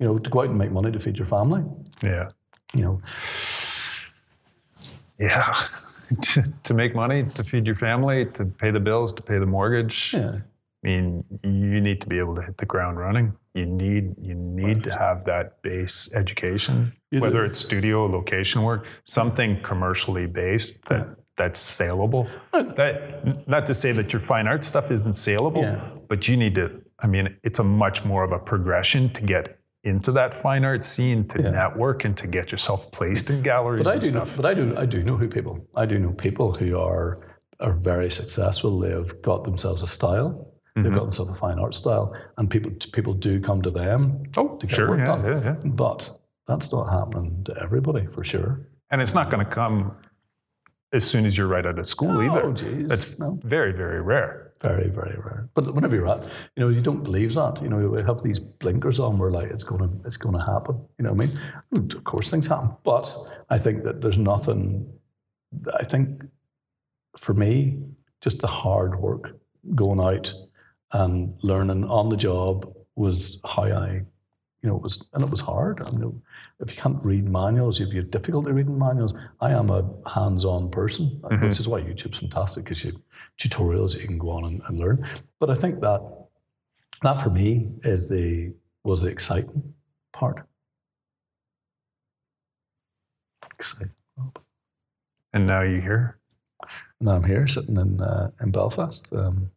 You 0.00 0.06
know, 0.08 0.18
to 0.18 0.30
go 0.30 0.40
out 0.40 0.48
and 0.48 0.58
make 0.58 0.70
money 0.70 0.92
to 0.92 0.98
feed 1.00 1.16
your 1.18 1.26
family. 1.26 1.62
Yeah. 2.02 2.28
You 2.74 2.82
know, 2.82 3.00
Yeah. 5.18 5.66
to 6.64 6.74
make 6.74 6.94
money, 6.94 7.24
to 7.24 7.42
feed 7.44 7.66
your 7.66 7.74
family, 7.74 8.26
to 8.26 8.44
pay 8.44 8.70
the 8.70 8.78
bills, 8.80 9.12
to 9.14 9.22
pay 9.22 9.38
the 9.38 9.46
mortgage. 9.46 10.14
yeah, 10.14 10.36
I 10.84 10.86
mean, 10.86 11.24
you 11.42 11.80
need 11.80 12.00
to 12.02 12.06
be 12.08 12.18
able 12.18 12.36
to 12.36 12.42
hit 12.42 12.58
the 12.58 12.66
ground 12.66 12.98
running. 12.98 13.34
You 13.54 13.66
need 13.66 14.14
you 14.20 14.34
need 14.36 14.84
to 14.84 14.96
have 14.96 15.24
that 15.24 15.60
base 15.62 16.14
education, 16.14 16.92
You 17.10 17.20
whether 17.20 17.40
do. 17.40 17.46
it's 17.50 17.58
studio, 17.58 18.06
location 18.06 18.62
work, 18.62 18.86
something 19.02 19.60
commercially 19.62 20.26
based 20.26 20.84
that 20.84 21.08
that's 21.36 21.58
saleable. 21.58 22.28
That 22.52 23.48
not 23.48 23.66
to 23.66 23.74
say 23.74 23.90
that 23.92 24.12
your 24.12 24.20
fine 24.20 24.46
art 24.46 24.62
stuff 24.62 24.90
isn't 24.92 25.14
saleable, 25.14 25.62
Yeah. 25.62 25.80
But 26.08 26.28
you 26.28 26.36
need 26.36 26.54
to. 26.56 26.82
I 27.00 27.06
mean, 27.06 27.36
it's 27.42 27.58
a 27.58 27.64
much 27.64 28.04
more 28.04 28.24
of 28.24 28.32
a 28.32 28.38
progression 28.38 29.10
to 29.12 29.22
get 29.22 29.58
into 29.84 30.10
that 30.12 30.34
fine 30.34 30.64
art 30.64 30.84
scene, 30.84 31.26
to 31.28 31.42
Yeah. 31.42 31.50
network, 31.50 32.04
and 32.04 32.16
to 32.16 32.26
get 32.26 32.50
yourself 32.50 32.90
placed 32.90 33.30
in 33.30 33.42
galleries 33.42 33.82
but 33.82 33.96
I 33.96 33.98
do. 33.98 34.10
Know, 34.10 34.26
but 34.36 34.46
I 34.46 34.54
do. 34.54 34.76
I 34.76 34.86
do 34.86 35.04
know 35.04 35.16
who 35.16 35.28
people. 35.28 35.66
I 35.74 35.86
do 35.86 35.98
know 35.98 36.12
people 36.12 36.52
who 36.52 36.78
are 36.78 37.18
are 37.60 37.72
very 37.72 38.10
successful. 38.10 38.78
They've 38.80 39.22
got 39.22 39.44
themselves 39.44 39.82
a 39.82 39.86
style. 39.86 40.52
They've 40.74 40.84
mm-hmm. 40.84 40.94
got 40.94 41.04
themselves 41.04 41.30
a 41.30 41.34
fine 41.34 41.58
art 41.58 41.74
style, 41.74 42.14
and 42.36 42.50
people 42.50 42.72
people 42.92 43.14
do 43.14 43.40
come 43.40 43.62
to 43.62 43.70
them. 43.70 44.24
oh, 44.36 44.56
to 44.58 44.66
get 44.66 44.76
sure, 44.76 44.90
work 44.90 44.98
yeah, 44.98 45.26
yeah, 45.26 45.42
yeah. 45.42 45.54
But 45.64 46.10
that's 46.46 46.70
not 46.70 46.84
happening 46.90 47.44
to 47.44 47.56
everybody 47.62 48.06
for 48.06 48.22
sure. 48.22 48.68
And 48.90 49.00
it's 49.00 49.14
not 49.14 49.30
going 49.30 49.44
to 49.44 49.50
come 49.50 49.96
as 50.92 51.08
soon 51.08 51.26
as 51.26 51.36
you're 51.36 51.48
right 51.48 51.66
out 51.66 51.78
of 51.78 51.86
school 51.86 52.22
either. 52.22 52.44
Oh, 52.44 52.52
geez. 52.52 52.88
That's 52.88 53.18
no. 53.18 53.38
very, 53.42 53.72
very 53.72 54.00
rare. 54.00 54.45
Very, 54.62 54.88
very 54.88 55.16
rare. 55.18 55.48
But 55.54 55.74
whenever 55.74 55.94
you're 55.94 56.08
at, 56.08 56.22
you 56.22 56.60
know, 56.60 56.68
you 56.68 56.80
don't 56.80 57.02
believe 57.02 57.34
that. 57.34 57.62
You 57.62 57.68
know, 57.68 57.88
we 57.88 58.02
have 58.02 58.22
these 58.22 58.38
blinkers 58.38 58.98
on. 58.98 59.18
We're 59.18 59.30
like, 59.30 59.50
it's 59.50 59.64
gonna, 59.64 59.90
it's 60.04 60.16
gonna 60.16 60.44
happen. 60.44 60.82
You 60.98 61.04
know 61.04 61.12
what 61.12 61.24
I 61.24 61.26
mean? 61.26 61.38
And 61.72 61.94
of 61.94 62.04
course, 62.04 62.30
things 62.30 62.46
happen. 62.46 62.70
But 62.82 63.14
I 63.50 63.58
think 63.58 63.84
that 63.84 64.00
there's 64.00 64.18
nothing. 64.18 64.90
I 65.78 65.84
think, 65.84 66.24
for 67.18 67.34
me, 67.34 67.78
just 68.20 68.40
the 68.40 68.46
hard 68.46 68.98
work, 68.98 69.38
going 69.74 70.00
out 70.00 70.32
and 70.92 71.36
learning 71.42 71.84
on 71.84 72.08
the 72.08 72.16
job 72.16 72.72
was 72.94 73.40
how 73.44 73.64
I, 73.64 74.02
you 74.62 74.70
know, 74.70 74.76
it 74.76 74.82
was, 74.82 75.06
and 75.12 75.22
it 75.22 75.30
was 75.30 75.40
hard. 75.40 75.80
I 75.86 75.90
mean, 75.92 76.22
if 76.60 76.70
you 76.70 76.76
can't 76.76 77.02
read 77.04 77.26
manuals, 77.26 77.80
if 77.80 77.92
you 77.92 78.00
have 78.00 78.10
difficulty 78.10 78.50
reading 78.52 78.78
manuals, 78.78 79.14
I 79.40 79.50
am 79.50 79.70
a 79.70 79.88
hands-on 80.08 80.70
person, 80.70 81.20
which 81.40 81.60
is 81.60 81.68
why 81.68 81.80
YouTube's 81.82 82.18
fantastic 82.18 82.64
because 82.64 82.84
you 82.84 82.92
have 82.92 83.00
tutorials 83.38 84.00
you 84.00 84.06
can 84.06 84.18
go 84.18 84.30
on 84.30 84.44
and, 84.44 84.60
and 84.68 84.78
learn. 84.78 85.06
But 85.38 85.50
I 85.50 85.54
think 85.54 85.80
that 85.82 86.00
that 87.02 87.20
for 87.20 87.30
me 87.30 87.70
is 87.82 88.08
the 88.08 88.54
was 88.82 89.02
the 89.02 89.08
exciting 89.08 89.74
part. 90.12 90.46
Exciting. 93.54 93.92
And 95.32 95.46
now 95.46 95.62
you 95.62 95.80
hear. 95.80 96.18
Now 97.00 97.12
I'm 97.12 97.24
here 97.24 97.46
sitting 97.46 97.76
in 97.76 98.00
uh, 98.00 98.30
in 98.40 98.50
Belfast, 98.50 99.12
um, 99.12 99.50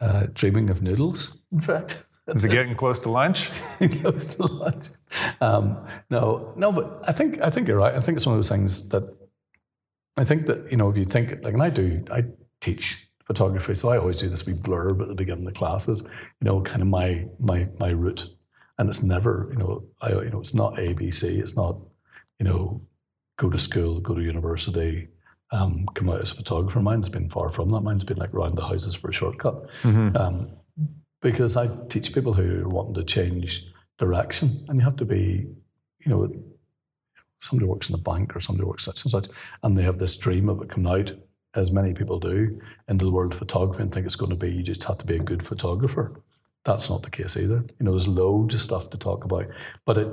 uh, 0.00 0.26
dreaming 0.34 0.70
of 0.70 0.82
noodles. 0.82 1.38
In 1.50 1.60
fact. 1.60 2.04
Is 2.28 2.44
it 2.44 2.50
getting 2.50 2.74
close 2.74 2.98
to 3.00 3.10
lunch? 3.10 3.50
goes 4.02 4.26
to 4.26 4.42
lunch. 4.46 4.88
Um, 5.40 5.86
no, 6.10 6.52
no, 6.56 6.72
but 6.72 7.00
I 7.08 7.12
think 7.12 7.42
I 7.42 7.50
think 7.50 7.68
you're 7.68 7.78
right. 7.78 7.94
I 7.94 8.00
think 8.00 8.16
it's 8.16 8.26
one 8.26 8.34
of 8.34 8.38
those 8.38 8.48
things 8.48 8.88
that 8.90 9.02
I 10.16 10.24
think 10.24 10.46
that 10.46 10.70
you 10.70 10.76
know 10.76 10.90
if 10.90 10.96
you 10.96 11.04
think 11.04 11.42
like, 11.42 11.54
and 11.54 11.62
I 11.62 11.70
do, 11.70 12.04
I 12.12 12.24
teach 12.60 13.08
photography, 13.24 13.74
so 13.74 13.90
I 13.90 13.98
always 13.98 14.18
do 14.18 14.28
this 14.28 14.46
wee 14.46 14.54
blurb 14.54 15.00
at 15.00 15.08
the 15.08 15.14
beginning 15.14 15.46
of 15.46 15.54
the 15.54 15.58
classes. 15.58 16.02
You 16.02 16.44
know, 16.44 16.60
kind 16.60 16.82
of 16.82 16.88
my 16.88 17.26
my 17.38 17.68
my 17.78 17.90
route, 17.90 18.28
and 18.78 18.90
it's 18.90 19.02
never 19.02 19.48
you 19.50 19.58
know 19.58 19.84
I 20.02 20.10
you 20.10 20.30
know 20.30 20.40
it's 20.40 20.54
not 20.54 20.74
ABC. 20.74 21.38
It's 21.38 21.56
not 21.56 21.78
you 22.38 22.44
know 22.44 22.82
go 23.36 23.48
to 23.48 23.58
school, 23.58 24.00
go 24.00 24.14
to 24.14 24.22
university. 24.22 25.08
Um, 25.50 25.86
come 25.94 26.10
out 26.10 26.20
as 26.20 26.32
a 26.32 26.34
photographer. 26.34 26.78
Mine's 26.80 27.08
been 27.08 27.30
far 27.30 27.48
from 27.48 27.70
that. 27.70 27.80
Mine's 27.80 28.04
been 28.04 28.18
like 28.18 28.34
round 28.34 28.58
the 28.58 28.66
houses 28.66 28.94
for 28.94 29.08
a 29.08 29.14
shortcut 29.14 29.70
um, 30.14 30.50
because 31.20 31.56
I 31.56 31.68
teach 31.88 32.14
people 32.14 32.32
who 32.32 32.64
are 32.64 32.68
wanting 32.68 32.94
to 32.94 33.04
change 33.04 33.66
direction, 33.98 34.64
and 34.68 34.78
you 34.78 34.84
have 34.84 34.96
to 34.96 35.04
be, 35.04 35.46
you 36.04 36.06
know, 36.06 36.30
somebody 37.40 37.68
works 37.68 37.88
in 37.88 37.96
the 37.96 38.02
bank 38.02 38.34
or 38.34 38.40
somebody 38.40 38.66
works 38.66 38.84
such 38.84 39.02
and 39.04 39.10
such, 39.10 39.26
and 39.62 39.76
they 39.76 39.82
have 39.82 39.98
this 39.98 40.16
dream 40.16 40.48
of 40.48 40.60
it 40.62 40.68
coming 40.68 40.90
out, 40.90 41.12
as 41.54 41.72
many 41.72 41.92
people 41.94 42.18
do, 42.18 42.60
into 42.88 43.04
the 43.04 43.10
world 43.10 43.32
of 43.32 43.38
photography 43.38 43.82
and 43.82 43.92
think 43.92 44.06
it's 44.06 44.16
going 44.16 44.30
to 44.30 44.36
be 44.36 44.52
you 44.52 44.62
just 44.62 44.84
have 44.84 44.98
to 44.98 45.06
be 45.06 45.16
a 45.16 45.20
good 45.20 45.42
photographer. 45.42 46.20
That's 46.64 46.90
not 46.90 47.02
the 47.02 47.10
case 47.10 47.36
either. 47.36 47.64
You 47.78 47.84
know, 47.86 47.92
there's 47.92 48.08
loads 48.08 48.54
of 48.54 48.60
stuff 48.60 48.90
to 48.90 48.98
talk 48.98 49.24
about, 49.24 49.46
but 49.84 49.98
it, 49.98 50.08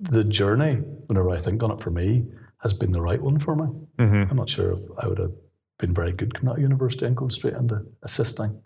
the 0.00 0.24
journey, 0.24 0.76
whenever 1.06 1.30
I 1.30 1.38
think 1.38 1.62
on 1.62 1.70
it, 1.72 1.80
for 1.80 1.90
me, 1.90 2.26
has 2.58 2.72
been 2.72 2.92
the 2.92 3.02
right 3.02 3.20
one 3.20 3.38
for 3.38 3.54
me. 3.54 3.66
Mm-hmm. 3.98 4.30
I'm 4.30 4.36
not 4.36 4.48
sure 4.48 4.72
if 4.72 4.80
I 4.98 5.08
would 5.08 5.18
have 5.18 5.32
been 5.78 5.94
very 5.94 6.12
good 6.12 6.34
coming 6.34 6.50
out 6.50 6.56
of 6.56 6.62
university 6.62 7.06
and 7.06 7.16
going 7.16 7.30
straight 7.30 7.54
into 7.54 7.84
assisting. 8.02 8.60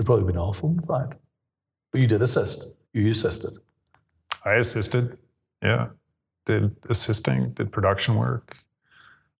It'd 0.00 0.06
probably 0.06 0.24
been 0.24 0.38
awful, 0.40 0.70
in 0.70 0.80
fact. 0.80 1.18
But 1.92 2.00
you 2.00 2.06
did 2.06 2.22
assist. 2.22 2.70
You 2.94 3.10
assisted. 3.10 3.58
I 4.46 4.54
assisted. 4.54 5.18
Yeah. 5.62 5.88
Did 6.46 6.74
assisting, 6.88 7.50
did 7.52 7.70
production 7.70 8.14
work. 8.16 8.56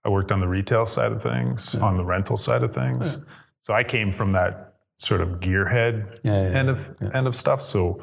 I 0.04 0.10
worked 0.10 0.30
on 0.30 0.40
the 0.40 0.48
retail 0.48 0.84
side 0.84 1.12
of 1.12 1.22
things, 1.22 1.74
on 1.76 1.96
the 1.96 2.04
rental 2.04 2.36
side 2.36 2.62
of 2.62 2.74
things. 2.74 3.24
So 3.62 3.72
I 3.72 3.82
came 3.82 4.12
from 4.12 4.32
that 4.32 4.74
sort 4.96 5.22
of 5.22 5.40
gearhead 5.40 6.18
Yeah, 6.22 6.50
yeah, 6.50 6.58
end 6.58 6.68
of 6.68 6.94
end 7.14 7.26
of 7.26 7.34
stuff. 7.34 7.62
So 7.62 8.02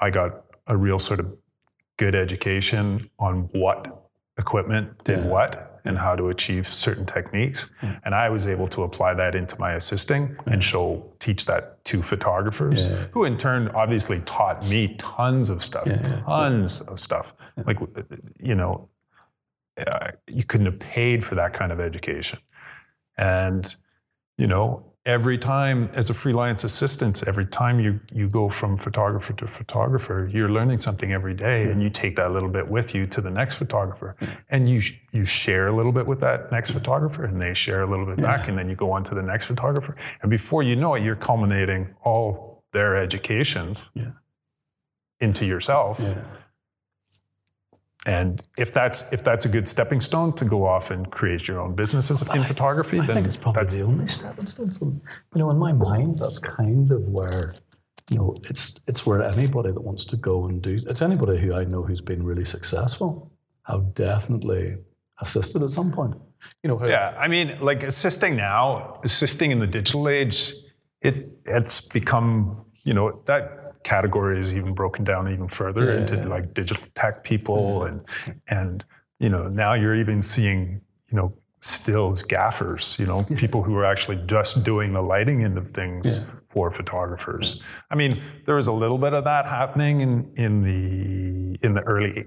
I 0.00 0.08
got 0.08 0.44
a 0.66 0.78
real 0.78 0.98
sort 0.98 1.20
of 1.20 1.26
good 1.98 2.14
education 2.14 3.10
on 3.18 3.50
what 3.52 4.08
equipment 4.38 5.04
did 5.04 5.18
Yeah. 5.18 5.26
what 5.26 5.75
and 5.86 5.98
how 5.98 6.16
to 6.16 6.28
achieve 6.28 6.66
certain 6.66 7.06
techniques. 7.06 7.72
Mm. 7.82 8.00
And 8.04 8.14
I 8.14 8.28
was 8.28 8.46
able 8.46 8.68
to 8.68 8.82
apply 8.82 9.14
that 9.14 9.34
into 9.34 9.58
my 9.60 9.72
assisting 9.72 10.36
and 10.46 10.60
mm. 10.60 10.62
show, 10.62 11.12
teach 11.18 11.46
that 11.46 11.84
to 11.86 12.02
photographers, 12.02 12.86
Yeah. 12.86 13.06
who 13.12 13.24
in 13.24 13.36
turn 13.36 13.68
obviously 13.68 14.20
taught 14.20 14.66
me 14.68 14.94
tons 14.98 15.50
of 15.50 15.62
stuff, 15.62 15.88
tons 16.26 16.80
of 16.82 16.98
stuff. 16.98 17.34
Like, 17.64 17.80
uh, 17.80 18.02
you 18.40 18.54
know, 18.54 18.88
uh, 19.78 20.12
you 20.26 20.44
couldn't 20.44 20.66
have 20.66 20.78
paid 20.78 21.24
for 21.24 21.34
that 21.36 21.52
kind 21.52 21.72
of 21.72 21.80
education. 21.80 22.38
And, 23.16 23.74
you 24.36 24.46
know, 24.46 24.92
every 25.06 25.38
time 25.38 25.88
as 25.94 26.10
a 26.10 26.14
freelance 26.14 26.64
assistant, 26.64 27.22
every 27.28 27.46
time 27.46 27.78
you, 27.78 28.00
you 28.12 28.28
go 28.28 28.48
from 28.48 28.76
photographer 28.76 29.32
to 29.34 29.46
photographer, 29.46 30.28
you're 30.32 30.48
learning 30.50 30.76
something 30.76 31.12
every 31.12 31.32
day 31.32 31.70
and 31.70 31.80
you 31.80 31.88
take 31.88 32.16
that 32.16 32.32
little 32.32 32.48
bit 32.48 32.66
with 32.68 32.92
you 32.94 33.06
to 33.06 33.20
the 33.20 33.30
next 33.30 33.54
photographer. 33.54 34.16
And 34.50 34.68
you, 34.68 34.80
you 35.12 35.24
share 35.24 35.68
a 35.68 35.72
little 35.72 35.92
bit 35.92 36.06
with 36.08 36.20
that 36.20 36.50
next 36.50 36.72
photographer 36.72 37.24
and 37.24 37.40
they 37.40 37.54
share 37.54 37.82
a 37.82 37.86
little 37.86 38.04
bit 38.04 38.20
back 38.20 38.48
and 38.48 38.58
then 38.58 38.68
you 38.68 38.74
go 38.74 38.90
on 38.90 39.04
to 39.04 39.14
the 39.14 39.22
next 39.22 39.46
photographer. 39.46 39.96
And 40.22 40.30
before 40.30 40.64
you 40.64 40.74
know 40.74 40.94
it, 40.96 41.04
you're 41.04 41.14
culminating 41.16 41.94
all 42.02 42.64
their 42.72 42.96
educations 42.96 43.90
Yeah. 43.94 44.10
into 45.20 45.46
yourself. 45.46 46.00
Yeah. 46.02 46.18
And 48.06 48.40
if 48.56 48.72
that's 48.72 49.12
if 49.12 49.24
that's 49.24 49.46
a 49.46 49.48
good 49.48 49.68
stepping 49.68 50.00
stone 50.00 50.32
to 50.34 50.44
go 50.44 50.64
off 50.64 50.92
and 50.92 51.10
create 51.10 51.48
your 51.48 51.60
own 51.60 51.74
businesses 51.74 52.22
in 52.22 52.44
photography, 52.44 53.00
I 53.00 53.06
then 53.06 53.16
think 53.16 53.26
it's 53.26 53.36
probably 53.36 53.62
that's 53.62 53.76
the 53.76 53.82
only 53.82 54.06
stepping 54.06 54.46
stone. 54.46 54.70
From, 54.70 55.00
you 55.34 55.40
know, 55.40 55.50
in 55.50 55.58
my 55.58 55.72
mind, 55.72 56.20
that's 56.20 56.38
kind 56.38 56.88
of 56.92 57.02
where, 57.08 57.52
you 58.08 58.16
know, 58.16 58.36
it's 58.44 58.80
it's 58.86 59.04
where 59.04 59.24
anybody 59.24 59.72
that 59.72 59.80
wants 59.80 60.04
to 60.04 60.16
go 60.16 60.46
and 60.46 60.62
do 60.62 60.78
it's 60.88 61.02
anybody 61.02 61.36
who 61.36 61.52
I 61.52 61.64
know 61.64 61.82
who's 61.82 62.00
been 62.00 62.24
really 62.24 62.44
successful 62.44 63.32
have 63.64 63.92
definitely 63.94 64.76
assisted 65.20 65.64
at 65.64 65.70
some 65.70 65.90
point. 65.90 66.14
You 66.62 66.68
know, 66.68 66.86
yeah. 66.86 67.12
I 67.18 67.26
mean, 67.26 67.58
like 67.60 67.82
assisting 67.82 68.36
now, 68.36 69.00
assisting 69.02 69.50
in 69.50 69.58
the 69.58 69.66
digital 69.66 70.08
age, 70.08 70.54
it 71.00 71.28
it's 71.44 71.80
become 71.80 72.66
you 72.84 72.94
know 72.94 73.20
that 73.26 73.65
category 73.86 74.36
is 74.36 74.56
even 74.56 74.74
broken 74.74 75.04
down 75.04 75.32
even 75.32 75.46
further 75.46 75.92
into 75.96 76.16
like 76.28 76.52
digital 76.52 76.82
tech 76.96 77.22
people 77.22 77.84
and 77.84 78.00
and 78.48 78.84
you 79.20 79.28
know 79.28 79.46
now 79.48 79.74
you're 79.74 79.94
even 79.94 80.20
seeing 80.20 80.80
you 81.08 81.16
know 81.16 81.32
stills 81.60 82.24
gaffers 82.24 82.98
you 82.98 83.06
know 83.06 83.22
people 83.36 83.62
who 83.62 83.76
are 83.76 83.84
actually 83.84 84.20
just 84.26 84.64
doing 84.64 84.92
the 84.92 85.00
lighting 85.00 85.44
end 85.44 85.56
of 85.56 85.68
things 85.68 86.28
for 86.48 86.70
photographers. 86.70 87.62
I 87.88 87.94
mean 87.94 88.20
there 88.44 88.56
was 88.56 88.66
a 88.66 88.72
little 88.72 88.98
bit 88.98 89.14
of 89.14 89.22
that 89.24 89.46
happening 89.46 90.00
in 90.00 90.32
in 90.36 90.62
the 90.62 91.58
in 91.64 91.74
the 91.74 91.82
early 91.82 92.24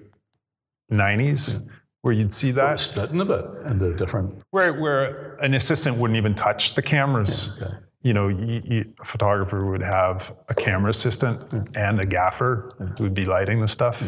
90s 0.90 1.68
where 2.02 2.14
you'd 2.14 2.34
see 2.34 2.52
that. 2.52 2.80
splitting 2.80 3.20
a 3.20 3.26
bit 3.26 3.46
into 3.68 3.94
different. 3.96 4.42
where 4.52 4.74
where 4.80 5.36
an 5.42 5.54
assistant 5.54 5.98
wouldn't 5.98 6.18
even 6.18 6.36
touch 6.36 6.76
the 6.76 6.82
cameras. 6.82 7.62
Okay. 7.62 7.76
You 8.02 8.14
know, 8.14 8.28
you, 8.30 8.62
you, 8.64 8.94
a 9.02 9.04
photographer 9.04 9.70
would 9.70 9.84
have 9.84 10.34
a 10.48 10.56
camera 10.56 10.90
assistant 10.90 11.76
and 11.76 12.00
a 12.00 12.06
gaffer 12.06 12.72
who 12.98 13.04
would 13.04 13.14
be 13.14 13.26
lighting 13.26 13.60
the 13.60 13.68
stuff. 13.68 14.02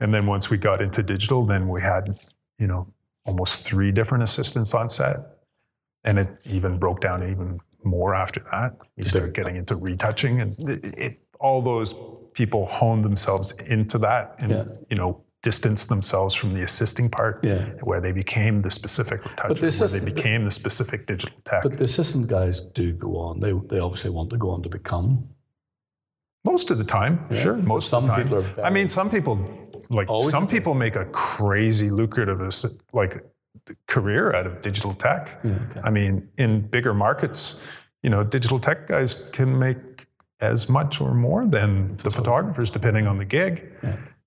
And 0.00 0.14
then 0.14 0.26
once 0.26 0.48
we 0.50 0.56
got 0.56 0.80
into 0.80 1.02
digital, 1.02 1.44
then 1.44 1.68
we 1.68 1.82
had, 1.82 2.18
you 2.58 2.66
know, 2.66 2.92
almost 3.24 3.64
three 3.64 3.92
different 3.92 4.24
assistants 4.24 4.74
on 4.74 4.88
set. 4.88 5.18
And 6.04 6.18
it 6.18 6.28
even 6.44 6.78
broke 6.78 7.00
down 7.00 7.22
even 7.22 7.60
more 7.84 8.14
after 8.14 8.44
that. 8.50 8.76
You 8.96 9.04
start 9.04 9.34
getting 9.34 9.56
into 9.56 9.76
retouching, 9.76 10.40
and 10.40 10.56
it, 10.68 10.98
it, 10.98 11.20
all 11.38 11.60
those 11.62 11.94
people 12.32 12.64
honed 12.66 13.04
themselves 13.04 13.52
into 13.60 13.98
that 13.98 14.36
and, 14.38 14.50
you 14.88 14.96
know, 14.96 15.22
distanced 15.42 15.88
themselves 15.88 16.34
from 16.34 16.54
the 16.54 16.62
assisting 16.62 17.10
part 17.10 17.40
Yeah. 17.44 17.64
where 17.82 18.00
they 18.00 18.12
became 18.12 18.62
the 18.62 18.70
specific 18.70 19.20
retoucher, 19.22 19.48
the 19.48 19.54
where 19.54 19.60
they 19.60 19.66
assistant- 19.66 20.04
became 20.04 20.44
the 20.44 20.50
specific 20.50 21.06
digital 21.06 21.34
tech. 21.44 21.62
But 21.64 21.78
the 21.78 21.84
assistant 21.84 22.28
guys 22.28 22.60
do 22.60 22.92
go 22.92 23.16
on. 23.18 23.40
They 23.40 23.52
they 23.68 23.80
obviously 23.80 24.10
want 24.10 24.30
to 24.30 24.36
go 24.36 24.50
on 24.50 24.62
to 24.62 24.68
become. 24.68 25.28
most 26.44 26.70
of 26.72 26.78
the 26.78 26.84
time, 26.84 27.14
sure. 27.30 27.54
Most 27.56 27.88
Some 27.88 28.02
of 28.04 28.08
the 28.10 28.14
time. 28.16 28.22
people 28.24 28.38
are 28.60 28.64
I 28.66 28.70
mean, 28.70 28.88
some 28.88 29.08
people 29.10 29.34
like 29.90 30.08
Always 30.10 30.30
some 30.30 30.46
people 30.46 30.74
make 30.74 30.96
a 30.96 31.04
crazy 31.06 31.88
lucrative 31.90 32.40
like 32.92 33.22
career 33.86 34.32
out 34.34 34.46
of 34.46 34.60
digital 34.60 34.92
tech. 34.92 35.38
okay. 35.44 35.80
I 35.84 35.90
mean, 35.90 36.28
in 36.38 36.50
bigger 36.76 36.94
markets, 36.94 37.62
you 38.02 38.10
know, 38.10 38.24
digital 38.24 38.58
tech 38.58 38.88
guys 38.88 39.28
can 39.32 39.56
make 39.58 40.06
as 40.40 40.68
much 40.68 41.00
or 41.00 41.14
more 41.14 41.46
than 41.46 41.96
the 41.98 42.10
photographers, 42.10 42.70
depending 42.70 43.06
on 43.06 43.16
the 43.18 43.24
gig. 43.24 43.54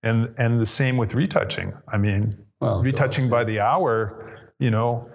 And 0.05 0.33
and 0.37 0.61
the 0.61 0.65
same 0.65 0.95
with 0.97 1.13
retouching. 1.13 1.73
I 1.87 1.97
mean, 1.97 2.37
Well, 2.61 2.81
retouching 2.81 3.29
by 3.29 3.43
the 3.43 3.59
hour, 3.59 4.39
you 4.59 4.71
know, 4.71 5.09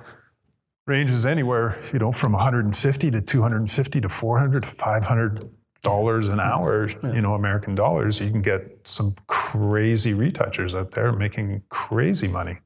ranges 0.87 1.25
anywhere, 1.25 1.81
you 1.93 1.99
know, 1.99 2.13
from 2.13 2.33
150 2.33 3.11
to 3.13 3.23
250 3.23 4.01
to 4.01 4.09
400 4.09 4.63
to 4.65 4.69
500 4.69 5.51
dollars 5.83 6.29
an 6.29 6.41
hour, 6.41 6.89
you 7.15 7.23
know, 7.23 7.35
American 7.35 7.75
dollars. 7.75 8.21
You 8.21 8.31
can 8.31 8.43
get 8.43 8.81
some 8.85 9.15
crazy 9.29 10.13
retouchers 10.13 10.75
out 10.75 10.91
there 10.91 11.13
making 11.13 11.63
crazy 11.71 12.29
money. 12.29 12.59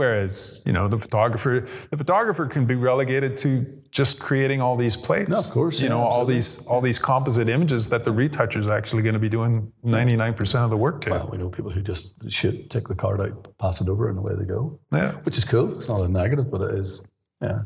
Whereas, 0.00 0.62
you 0.64 0.72
know, 0.72 0.88
the 0.88 0.96
photographer, 0.96 1.68
the 1.90 1.96
photographer 1.98 2.46
can 2.46 2.64
be 2.64 2.74
relegated 2.74 3.36
to 3.44 3.66
just 3.90 4.18
creating 4.18 4.62
all 4.62 4.74
these 4.74 4.96
plates. 4.96 5.28
No, 5.28 5.38
of 5.38 5.50
course, 5.50 5.78
you 5.78 5.88
yeah, 5.88 5.90
know, 5.90 6.00
all 6.00 6.24
these 6.24 6.66
all 6.68 6.80
these 6.80 6.98
composite 6.98 7.50
images 7.50 7.90
that 7.90 8.06
the 8.06 8.10
retoucher 8.10 8.60
is 8.60 8.66
actually 8.66 9.02
going 9.02 9.12
to 9.12 9.18
be 9.20 9.28
doing 9.28 9.70
99% 9.84 10.64
of 10.64 10.70
the 10.70 10.76
work 10.78 11.02
to. 11.02 11.10
Well, 11.10 11.28
we 11.30 11.36
know 11.36 11.50
people 11.50 11.70
who 11.70 11.82
just 11.82 12.14
shoot, 12.32 12.70
take 12.70 12.88
the 12.88 12.94
card 12.94 13.20
out, 13.20 13.58
pass 13.58 13.82
it 13.82 13.90
over, 13.90 14.08
and 14.08 14.16
away 14.16 14.32
they 14.38 14.46
go. 14.46 14.80
Yeah. 14.90 15.12
which 15.26 15.36
is 15.36 15.44
cool. 15.44 15.76
It's 15.76 15.90
not 15.90 16.00
a 16.00 16.08
negative, 16.08 16.50
but 16.50 16.62
it 16.62 16.78
is. 16.78 17.04
Yeah, 17.42 17.64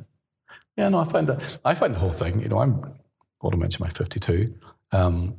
yeah. 0.76 0.88
No, 0.88 0.98
I 0.98 1.04
find 1.04 1.28
that 1.28 1.58
I 1.64 1.74
find 1.74 1.94
the 1.94 2.00
whole 2.00 2.16
thing. 2.22 2.40
You 2.40 2.48
know, 2.48 2.58
I'm. 2.58 2.72
I 2.82 3.46
want 3.46 3.54
to 3.54 3.58
mention 3.58 3.84
my 3.84 3.90
52. 3.90 4.52
Um, 4.90 5.36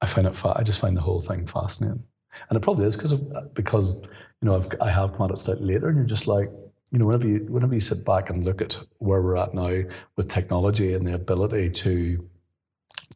I 0.00 0.06
find 0.06 0.28
it. 0.28 0.36
Fa- 0.36 0.54
I 0.54 0.62
just 0.62 0.80
find 0.80 0.96
the 0.96 1.02
whole 1.02 1.20
thing 1.20 1.44
fascinating, 1.44 2.04
and 2.48 2.56
it 2.56 2.60
probably 2.60 2.86
is 2.86 2.94
because 2.96 3.10
of 3.10 3.52
because 3.54 4.00
you 4.42 4.48
know 4.48 4.56
I've, 4.56 4.68
I 4.80 4.90
have 4.90 5.12
come 5.12 5.26
at 5.26 5.30
it 5.30 5.38
slightly 5.38 5.66
later, 5.66 5.88
and 5.88 5.96
you're 5.96 6.06
just 6.06 6.26
like 6.26 6.50
you 6.90 6.98
know 6.98 7.06
whenever 7.06 7.26
you 7.26 7.46
whenever 7.48 7.74
you 7.74 7.80
sit 7.80 8.04
back 8.04 8.30
and 8.30 8.44
look 8.44 8.60
at 8.62 8.78
where 8.98 9.22
we're 9.22 9.36
at 9.36 9.54
now 9.54 9.82
with 10.16 10.28
technology 10.28 10.94
and 10.94 11.06
the 11.06 11.14
ability 11.14 11.70
to 11.70 12.28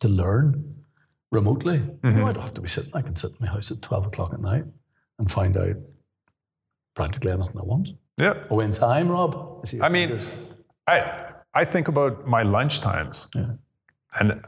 to 0.01 0.09
learn 0.09 0.75
remotely. 1.31 1.77
You 1.77 1.81
know, 1.83 2.11
mm-hmm. 2.11 2.25
I 2.27 2.33
don't 2.33 2.43
have 2.43 2.55
to 2.55 2.61
be 2.61 2.69
sitting. 2.69 2.93
I 2.95 3.03
can 3.03 3.15
sit 3.15 3.31
in 3.33 3.37
my 3.41 3.49
house 3.49 3.71
at 3.71 3.83
12 3.83 4.07
o'clock 4.07 4.33
at 4.33 4.41
night 4.41 4.65
and 5.19 5.31
find 5.31 5.57
out 5.57 5.77
practically 6.95 7.33
anything 7.33 7.57
I 7.59 7.65
want. 7.65 7.89
Yeah. 8.17 8.45
Oh, 8.51 8.61
in 8.61 8.73
time, 8.73 9.09
Rob? 9.09 9.67
see 9.67 9.81
I 9.81 9.89
mean. 9.89 10.19
I 10.87 11.33
I 11.55 11.65
think 11.65 11.89
about 11.89 12.27
my 12.27 12.43
lunch 12.43 12.81
times, 12.81 13.29
Yeah. 13.35 13.53
and 14.19 14.43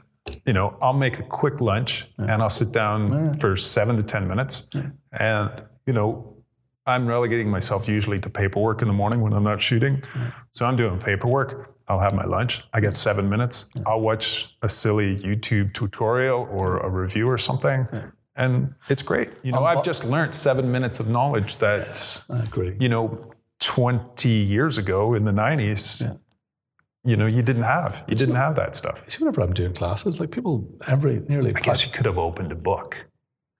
you 0.46 0.52
know, 0.52 0.76
I'll 0.80 0.92
make 1.06 1.18
a 1.18 1.22
quick 1.22 1.60
lunch 1.60 2.08
and 2.18 2.42
I'll 2.42 2.50
sit 2.50 2.72
down 2.72 3.34
for 3.34 3.56
seven 3.56 3.96
to 3.96 4.02
ten 4.02 4.26
minutes, 4.28 4.70
and 5.12 5.50
you 5.86 5.92
know, 5.92 6.36
I'm 6.90 7.06
relegating 7.06 7.48
myself 7.50 7.88
usually 7.88 8.18
to 8.20 8.30
paperwork 8.30 8.82
in 8.82 8.88
the 8.88 8.94
morning 8.94 9.20
when 9.20 9.32
I'm 9.32 9.44
not 9.44 9.60
shooting, 9.60 10.02
so 10.52 10.66
I'm 10.66 10.76
doing 10.76 10.98
paperwork. 10.98 11.74
I'll 11.88 11.98
have 12.00 12.14
my 12.14 12.24
lunch. 12.24 12.62
I 12.72 12.80
get 12.80 12.94
seven 12.94 13.28
minutes. 13.28 13.70
I'll 13.86 14.00
watch 14.00 14.54
a 14.62 14.68
silly 14.68 15.16
YouTube 15.16 15.72
tutorial 15.74 16.48
or 16.50 16.78
a 16.78 16.88
review 16.88 17.28
or 17.28 17.38
something. 17.38 17.86
And 18.36 18.74
it's 18.88 19.02
great. 19.02 19.30
You 19.42 19.52
know, 19.52 19.58
Um, 19.58 19.64
I've 19.78 19.84
just 19.84 20.04
learned 20.04 20.34
seven 20.34 20.70
minutes 20.70 21.00
of 21.00 21.08
knowledge 21.08 21.56
that 21.58 22.22
I 22.30 22.38
agree. 22.44 22.76
you 22.78 22.88
know, 22.88 23.30
20 23.58 24.28
years 24.30 24.78
ago 24.78 25.14
in 25.14 25.24
the 25.24 25.32
90s, 25.32 26.18
you 27.04 27.16
know, 27.16 27.26
you 27.26 27.42
didn't 27.42 27.64
have. 27.64 28.04
You 28.08 28.14
didn't 28.14 28.36
have 28.36 28.54
that 28.56 28.76
stuff. 28.76 29.02
You 29.04 29.10
See, 29.10 29.18
whenever 29.24 29.40
I'm 29.42 29.52
doing 29.52 29.72
classes, 29.74 30.20
like 30.20 30.30
people 30.30 30.68
every 30.86 31.20
nearly. 31.28 31.50
I 31.54 31.60
guess 31.60 31.84
you 31.84 31.92
could 31.92 32.06
have 32.06 32.18
opened 32.18 32.52
a 32.52 32.56
book. 32.56 33.06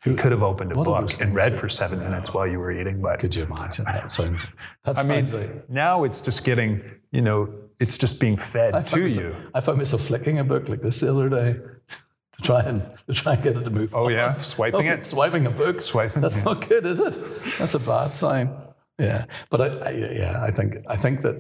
You 0.07 0.15
could 0.15 0.33
have 0.33 0.43
opened 0.43 0.73
a 0.73 0.75
What 0.77 0.85
book 0.85 1.21
and 1.21 1.35
read 1.35 1.59
for 1.59 1.69
seven 1.69 1.99
minutes 1.99 2.33
while 2.33 2.47
you 2.47 2.59
were 2.59 2.73
eating. 2.73 3.03
But 3.03 3.19
Could 3.21 3.35
you 3.37 3.45
imagine? 3.45 3.85
That 3.85 4.11
sounds. 4.11 4.53
That 4.85 4.99
I 4.99 5.05
mean, 5.05 5.27
like. 5.31 5.69
now 5.69 6.05
it's 6.05 6.23
just 6.23 6.43
getting, 6.45 6.83
you 7.13 7.21
know, 7.21 7.53
it's 7.79 7.99
just 7.99 8.19
being 8.19 8.37
fed 8.39 8.75
I 8.75 8.83
to 8.83 9.09
you. 9.09 9.37
I 9.55 9.61
found 9.61 9.77
myself 9.79 10.03
flicking 10.03 10.39
a 10.39 10.45
book 10.45 10.69
like 10.71 10.81
this 10.81 11.01
the 11.01 11.11
other 11.11 11.29
day 11.29 11.53
to 12.37 12.43
try 12.43 12.61
and 12.63 12.83
to 13.09 13.13
try 13.15 13.35
and 13.35 13.43
get 13.43 13.57
it 13.59 13.65
to 13.65 13.71
move. 13.71 13.95
Oh, 13.95 14.07
on. 14.07 14.13
yeah? 14.13 14.35
Swiping 14.35 14.89
Oh, 14.89 14.93
it? 14.95 15.05
swiping 15.05 15.47
a 15.47 15.51
book. 15.51 15.83
Swiping, 15.83 16.23
That's 16.23 16.39
yeah. 16.39 16.45
not 16.45 16.67
good, 16.67 16.87
is 16.87 16.99
it? 17.01 17.13
That's 17.59 17.75
a 17.75 17.81
bad 17.81 18.15
sign. 18.15 18.55
Yeah, 18.99 19.27
but 19.51 19.61
I, 19.61 19.67
I 19.67 19.91
yeah, 20.13 20.43
I 20.43 20.51
think 20.51 20.77
I 20.89 20.97
think 20.97 21.21
that 21.23 21.37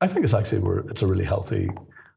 I 0.00 0.06
think 0.06 0.24
it's 0.24 0.34
actually 0.34 0.60
where 0.60 0.78
it's 0.78 1.02
a 1.02 1.06
really 1.08 1.24
healthy, 1.24 1.70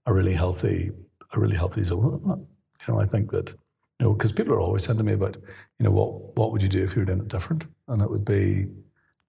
a 0.06 0.14
really 0.14 0.34
healthy, 0.34 0.92
a 1.34 1.40
really 1.40 1.56
healthy 1.58 1.84
zone. 1.84 2.46
You 2.88 2.94
know, 2.94 3.00
I 3.00 3.06
think 3.06 3.32
that 3.32 3.54
you 4.00 4.06
know 4.06 4.14
because 4.14 4.32
people 4.32 4.54
are 4.54 4.60
always 4.62 4.84
saying 4.84 4.98
to 4.98 5.04
me 5.04 5.14
about 5.14 5.36
you 5.78 5.84
know 5.86 5.92
what 5.92 6.22
what 6.36 6.52
would 6.52 6.62
you 6.64 6.70
do 6.70 6.84
if 6.84 6.96
you 6.96 7.02
were 7.02 7.06
doing 7.06 7.20
it 7.20 7.28
different, 7.28 7.68
and 7.88 8.02
it 8.02 8.10
would 8.10 8.26
be 8.26 8.68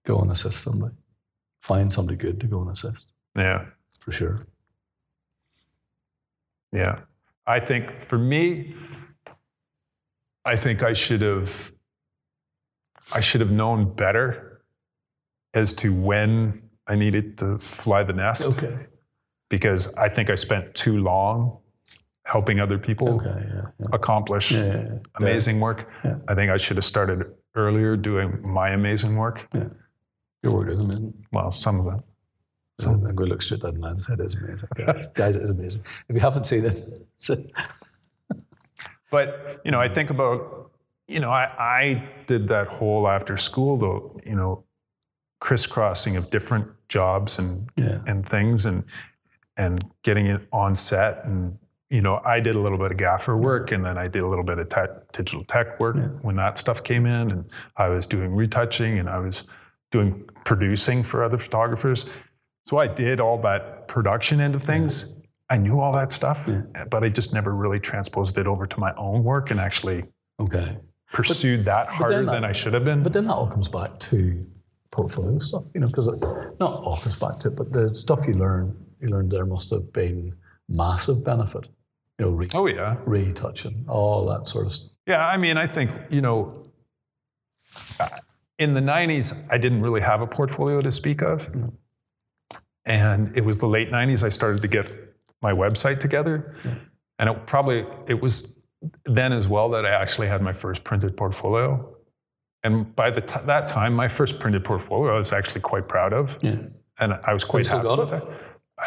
go 0.05 0.17
and 0.19 0.31
assist 0.31 0.61
somebody, 0.61 0.95
find 1.61 1.91
somebody 1.91 2.17
good 2.17 2.39
to 2.39 2.47
go 2.47 2.59
and 2.61 2.71
assist 2.71 3.13
Yeah. 3.35 3.65
for 3.99 4.11
sure. 4.11 4.39
Yeah. 6.71 7.01
I 7.45 7.59
think 7.59 8.01
for 8.01 8.17
me, 8.17 8.75
I 10.45 10.55
think 10.55 10.83
I 10.83 10.93
should 10.93 11.21
have 11.21 11.71
I 13.13 13.19
should 13.19 13.41
have 13.41 13.51
known 13.51 13.93
better 13.93 14.63
as 15.53 15.73
to 15.73 15.93
when 15.93 16.63
I 16.87 16.95
needed 16.95 17.37
to 17.39 17.57
fly 17.57 18.03
the 18.03 18.13
nest 18.13 18.47
Okay. 18.57 18.87
because 19.49 19.95
I 19.97 20.07
think 20.07 20.29
I 20.29 20.35
spent 20.35 20.73
too 20.75 20.97
long 20.99 21.59
helping 22.25 22.59
other 22.59 22.77
people 22.77 23.15
Okay. 23.15 23.29
Yeah. 23.29 23.61
yeah. 23.79 23.85
accomplish 23.91 24.51
Yeah, 24.51 24.65
yeah, 24.65 24.75
yeah. 24.75 24.97
amazing 25.15 25.59
work. 25.59 25.89
Yeah. 26.03 26.17
I 26.27 26.35
think 26.35 26.51
I 26.51 26.57
should 26.57 26.77
have 26.77 26.85
started 26.85 27.25
earlier 27.55 27.97
doing 27.97 28.39
my 28.43 28.69
amazing 28.69 29.15
work. 29.15 29.47
Yeah. 29.53 29.67
Your 30.43 30.53
work 30.53 30.69
is 30.69 30.81
amazing. 30.81 31.13
Well, 31.31 31.51
some 31.51 31.79
of 31.79 31.93
it. 31.93 32.03
I'm 32.83 32.99
going 32.99 33.15
to 33.15 33.25
look 33.25 33.41
straight 33.43 33.61
down 33.61 33.75
the 33.75 33.79
line 33.79 33.91
and 33.91 33.99
say 33.99 34.13
it 34.13 34.21
is 34.21 34.33
amazing. 34.33 34.69
Guys, 34.75 35.07
Guys, 35.13 35.35
it 35.35 35.43
is 35.43 35.49
amazing. 35.51 35.81
If 36.09 36.15
you 36.15 36.19
haven't 36.19 36.45
seen 36.45 36.65
it, 36.65 36.79
But 39.11 39.61
you 39.65 39.71
know, 39.71 39.79
I 39.79 39.89
think 39.89 40.09
about 40.09 40.71
you 41.07 41.19
know, 41.19 41.29
I, 41.29 41.53
I 41.59 42.09
did 42.25 42.47
that 42.47 42.67
whole 42.67 43.07
after 43.07 43.35
school 43.35 43.77
though, 43.77 44.19
you 44.25 44.33
know, 44.33 44.63
crisscrossing 45.41 46.15
of 46.15 46.29
different 46.29 46.67
jobs 46.87 47.37
and 47.37 47.69
yeah. 47.75 47.99
and 48.07 48.25
things 48.25 48.65
and 48.65 48.85
and 49.57 49.83
getting 50.03 50.27
it 50.27 50.47
on 50.53 50.75
set 50.75 51.25
and 51.25 51.57
you 51.91 52.01
know 52.01 52.21
i 52.25 52.39
did 52.39 52.55
a 52.55 52.59
little 52.59 52.77
bit 52.77 52.89
of 52.91 52.97
gaffer 52.97 53.35
work 53.37 53.71
and 53.71 53.85
then 53.85 53.97
i 53.97 54.07
did 54.07 54.21
a 54.23 54.27
little 54.27 54.43
bit 54.45 54.57
of 54.57 54.67
tech, 54.69 54.89
digital 55.11 55.43
tech 55.43 55.79
work 55.79 55.97
when 56.23 56.35
that 56.37 56.57
stuff 56.57 56.83
came 56.83 57.05
in 57.05 57.29
and 57.31 57.45
i 57.77 57.87
was 57.89 58.07
doing 58.07 58.31
retouching 58.33 58.97
and 58.97 59.07
i 59.09 59.19
was 59.19 59.45
doing 59.91 60.23
producing 60.45 61.03
for 61.03 61.21
other 61.21 61.37
photographers. 61.37 62.09
So 62.65 62.77
i 62.77 62.87
did 62.87 63.19
all 63.19 63.37
that 63.39 63.87
production 63.89 64.39
end 64.39 64.55
of 64.55 64.63
things. 64.63 65.21
I 65.49 65.57
knew 65.57 65.81
all 65.81 65.91
that 65.93 66.11
stuff 66.13 66.49
but 66.89 67.03
i 67.03 67.09
just 67.09 67.33
never 67.33 67.53
really 67.53 67.79
transposed 67.79 68.37
it 68.37 68.47
over 68.47 68.65
to 68.65 68.79
my 68.79 68.93
own 68.95 69.23
work 69.23 69.51
and 69.51 69.59
actually 69.59 70.05
Okay. 70.39 70.77
pursued 71.11 71.65
that 71.65 71.87
harder 71.89 72.23
that- 72.23 72.31
than 72.31 72.45
i 72.45 72.53
should 72.53 72.73
have 72.73 72.85
been. 72.85 73.03
But 73.03 73.11
then 73.13 73.25
that 73.27 73.33
all 73.33 73.49
comes 73.49 73.67
back 73.67 73.99
to 74.11 74.45
portfolio 74.91 75.39
stuff, 75.39 75.65
you 75.73 75.81
know, 75.81 75.87
because 75.87 76.07
not 76.63 76.71
all 76.85 76.97
comes 77.03 77.17
back 77.17 77.35
to 77.39 77.47
it, 77.49 77.55
but 77.55 77.71
the 77.73 77.93
stuff 77.95 78.19
you 78.27 78.33
learn, 78.33 78.75
you 79.01 79.07
learned 79.09 79.29
there 79.31 79.45
must 79.45 79.69
have 79.71 79.91
been 79.93 80.33
massive 80.69 81.23
benefit. 81.23 81.67
You 82.21 82.37
know, 82.37 82.47
oh 82.53 82.67
yeah 82.67 82.97
retouching, 83.05 83.85
all 83.87 84.25
that 84.27 84.47
sort 84.47 84.65
of 84.67 84.73
stuff. 84.73 84.91
Yeah, 85.07 85.27
I 85.27 85.37
mean, 85.37 85.57
I 85.57 85.67
think, 85.67 85.91
you 86.09 86.21
know, 86.21 86.71
uh, 87.99 88.07
in 88.59 88.73
the 88.73 88.81
90s, 88.81 89.47
I 89.51 89.57
didn't 89.57 89.81
really 89.81 90.01
have 90.01 90.21
a 90.21 90.27
portfolio 90.27 90.81
to 90.81 90.91
speak 90.91 91.21
of. 91.21 91.49
And 92.85 93.35
it 93.35 93.43
was 93.43 93.57
the 93.57 93.67
late 93.67 93.91
90s 93.91 94.23
I 94.23 94.29
started 94.29 94.61
to 94.61 94.67
get 94.67 94.91
my 95.41 95.51
website 95.51 95.99
together. 95.99 96.55
And 97.17 97.29
it 97.29 97.47
probably, 97.47 97.85
it 98.07 98.21
was 98.21 98.59
then 99.05 99.33
as 99.33 99.47
well 99.47 99.69
that 99.69 99.85
I 99.85 99.89
actually 99.89 100.27
had 100.27 100.41
my 100.41 100.53
first 100.53 100.83
printed 100.83 101.17
portfolio. 101.17 101.95
And 102.63 102.95
by 102.95 103.09
the 103.09 103.21
t- 103.21 103.39
that 103.45 103.67
time, 103.67 103.93
my 103.93 104.07
first 104.07 104.39
printed 104.39 104.63
portfolio 104.63 105.13
I 105.13 105.17
was 105.17 105.33
actually 105.33 105.61
quite 105.61 105.87
proud 105.87 106.13
of. 106.13 106.37
Yeah. 106.41 106.57
And 106.99 107.13
I 107.23 107.33
was 107.33 107.43
quite 107.43 107.65
happy 107.65 107.87
with 107.87 108.13
it? 108.13 108.23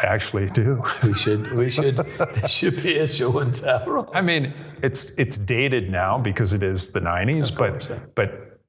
Actually 0.05 0.47
do. 0.47 0.81
We 1.03 1.13
should, 1.13 1.51
we 1.53 1.69
should, 1.69 1.97
there 2.17 2.47
should 2.47 2.81
be 2.81 2.97
a 2.97 3.07
show 3.07 3.39
and 3.39 3.53
tell. 3.53 4.09
I 4.13 4.21
mean, 4.21 4.53
it's 4.81 5.17
it's 5.17 5.37
dated 5.37 5.89
now 5.89 6.17
because 6.17 6.53
it 6.53 6.63
is 6.63 6.91
the 6.91 6.99
'90s, 6.99 7.57
but 7.57 7.89
yeah. 7.89 7.99
but 8.15 8.59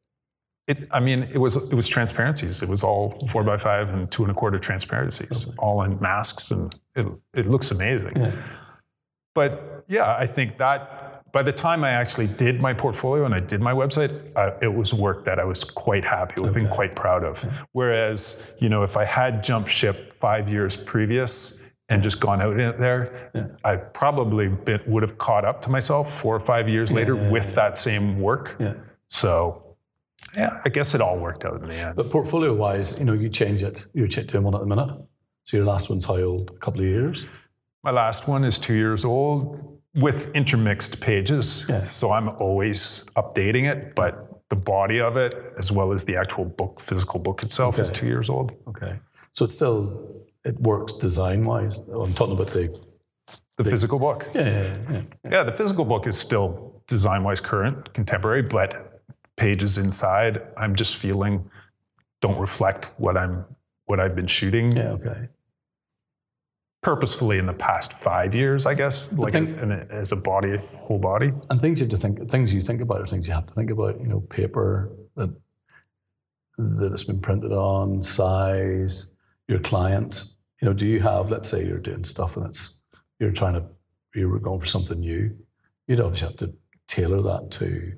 it. 0.67 0.89
I 0.91 1.01
mean, 1.01 1.23
it 1.23 1.39
was 1.39 1.71
it 1.71 1.75
was 1.75 1.89
transparencies. 1.89 2.63
It 2.63 2.69
was 2.69 2.83
all 2.83 3.27
four 3.29 3.45
by 3.45 3.57
five 3.57 3.91
and 3.91 4.11
two 4.11 4.23
and 4.23 4.31
a 4.31 4.35
quarter 4.35 4.59
transparencies, 4.59 5.55
all 5.59 5.83
in 5.83 6.01
masks, 6.01 6.51
and 6.51 6.75
it 6.95 7.07
it 7.35 7.47
looks 7.47 7.71
amazing. 7.71 8.13
Yeah. 8.17 8.33
But 9.35 9.85
yeah, 9.87 10.17
I 10.17 10.27
think 10.27 10.59
that 10.59 10.96
by 11.37 11.43
the 11.43 11.53
time 11.53 11.85
I 11.85 11.91
actually 11.91 12.29
did 12.29 12.63
my 12.63 12.73
portfolio 12.73 13.27
and 13.27 13.35
I 13.35 13.41
did 13.41 13.61
my 13.61 13.75
website, 13.75 14.11
uh, 14.37 14.53
it 14.63 14.73
was 14.73 14.95
work 14.95 15.27
that 15.27 15.39
I 15.39 15.45
was 15.45 15.65
quite 15.65 16.03
happy 16.03 16.41
with 16.41 16.57
and 16.57 16.71
quite 16.71 16.97
proud 16.97 17.25
of. 17.25 17.47
Whereas, 17.73 18.57
you 18.59 18.71
know, 18.71 18.83
if 18.85 18.97
I 18.97 19.05
had 19.05 19.43
jumped 19.43 19.71
ship 19.71 20.15
five 20.15 20.49
years 20.49 20.79
previous 20.79 21.75
and 21.91 22.03
just 22.03 22.23
gone 22.23 22.41
out 22.41 22.59
in 22.59 22.81
there, 22.81 23.31
I 23.67 23.77
probably 23.77 24.49
been, 24.49 24.81
would 24.87 25.03
have 25.03 25.19
caught 25.19 25.45
up 25.45 25.61
to 25.65 25.71
myself 25.71 26.11
four 26.11 26.35
or 26.35 26.41
five 26.41 26.71
years 26.71 26.91
later 26.91 27.15
with 27.15 27.55
that 27.55 27.77
same 27.77 28.19
work. 28.19 28.57
Yeah. 28.59 28.73
So, 29.09 29.77
yeah, 30.35 30.63
I 30.65 30.71
guess 30.71 30.95
it 30.95 31.03
all 31.03 31.19
worked 31.19 31.45
out 31.45 31.61
in 31.61 31.69
the 31.69 31.75
end. 31.75 31.97
But 31.97 32.09
portfolio 32.09 32.55
wise, 32.55 32.99
you 32.99 33.05
know, 33.05 33.13
you 33.13 33.29
change 33.29 33.63
it. 33.63 33.87
You're 33.93 34.09
doing 34.09 34.43
one 34.43 34.55
at 34.55 34.63
the 34.63 34.67
minute. 34.67 34.89
So 35.45 35.59
your 35.59 35.67
last 35.67 35.91
one's 35.91 36.07
how 36.07 36.17
old? 36.17 36.53
A 36.53 36.59
couple 36.61 36.81
of 36.81 36.87
years. 36.87 37.27
My 37.83 37.91
last 37.91 38.27
one 38.27 38.43
is 38.43 38.59
two 38.59 38.75
years 38.75 39.05
old 39.05 39.76
with 39.97 40.31
intermixed 40.35 41.01
pages. 41.01 41.67
Yeah. 41.69 41.85
So 41.85 42.13
I'm 42.13 42.29
always 42.29 43.05
updating 43.17 43.65
it, 43.71 43.95
but 43.95 44.43
the 44.49 44.57
body 44.57 45.01
of 45.01 45.17
it, 45.17 45.35
as 45.59 45.73
well 45.73 45.93
as 45.93 46.05
the 46.05 46.17
actual 46.17 46.45
book, 46.45 46.81
physical 46.81 47.19
book 47.19 47.43
itself, 47.43 47.79
is 47.79 47.91
two 47.91 48.07
years 48.07 48.29
old. 48.31 48.53
Okay. 48.69 48.99
So 49.33 49.45
it's 49.45 49.55
still, 49.55 50.25
it 50.45 50.61
works 50.61 50.93
design 50.93 51.45
wise. 51.45 51.81
I'm 51.81 52.13
talking 52.13 52.35
about 52.35 52.49
the, 52.49 52.69
The 53.57 53.65
physical 53.65 53.99
book. 53.99 54.29
yeah, 54.35 54.43
yeah, 54.49 54.79
yeah. 54.91 55.03
Yeah, 55.31 55.43
the 55.43 55.53
physical 55.53 55.85
book 55.85 56.07
is 56.07 56.17
still 56.19 56.83
design 56.87 57.25
wise 57.25 57.41
current, 57.41 57.93
contemporary, 57.95 58.43
but 58.43 59.03
pages 59.37 59.79
inside, 59.79 60.41
I'm 60.57 60.77
just 60.77 60.97
feeling 60.97 61.51
don't 62.23 62.39
reflect 62.39 62.93
what 62.99 63.17
I'm 63.17 63.45
what 63.87 64.01
I've 64.01 64.17
been 64.17 64.27
shooting 64.27 64.73
Yeah, 64.77 64.93
okay. 64.99 65.29
Purposefully 66.87 67.39
in 67.39 67.47
the 67.47 67.53
past 67.53 67.95
five 67.95 68.33
years, 68.33 68.65
I 68.65 68.75
guess, 68.75 69.13
like 69.19 69.33
think- 69.33 69.49
as, 69.49 69.61
in 69.61 69.73
a, 69.73 69.87
as 69.91 70.13
a 70.13 70.17
body, 70.17 70.57
whole 70.83 71.01
body. 71.01 71.33
And 71.51 71.61
things 71.61 71.81
you 71.81 71.85
have 71.87 71.91
to 71.91 71.97
think, 71.97 72.31
things 72.31 72.55
you 72.55 72.61
think 72.61 72.81
about 72.81 73.01
are 73.01 73.07
things 73.07 73.27
you 73.27 73.35
have 73.35 73.47
to 73.47 73.55
think 73.55 73.73
about. 73.73 73.99
You 73.99 74.07
know, 74.07 74.21
paper 74.21 74.93
that 75.17 75.35
that 76.59 76.93
it's 76.93 77.03
been 77.03 77.21
printed 77.21 77.51
on, 77.51 78.05
size, 78.05 79.11
your 79.49 79.59
client. 79.59 80.27
You 80.63 80.67
know, 80.67 80.75
do 80.75 80.87
you 80.87 81.01
have? 81.01 81.29
Let's 81.29 81.49
say 81.49 81.67
you're 81.67 81.79
doing 81.79 82.05
stuff 82.05 82.37
and 82.37 82.47
it's 82.47 82.81
you're 83.19 83.33
trying 83.33 83.55
to 83.55 83.65
you're 84.15 84.39
going 84.39 84.61
for 84.61 84.67
something 84.67 85.01
new. 85.01 85.37
You'd 85.89 85.99
obviously 85.99 86.29
have 86.29 86.37
to 86.37 86.55
tailor 86.87 87.21
that 87.21 87.51
to. 87.51 87.95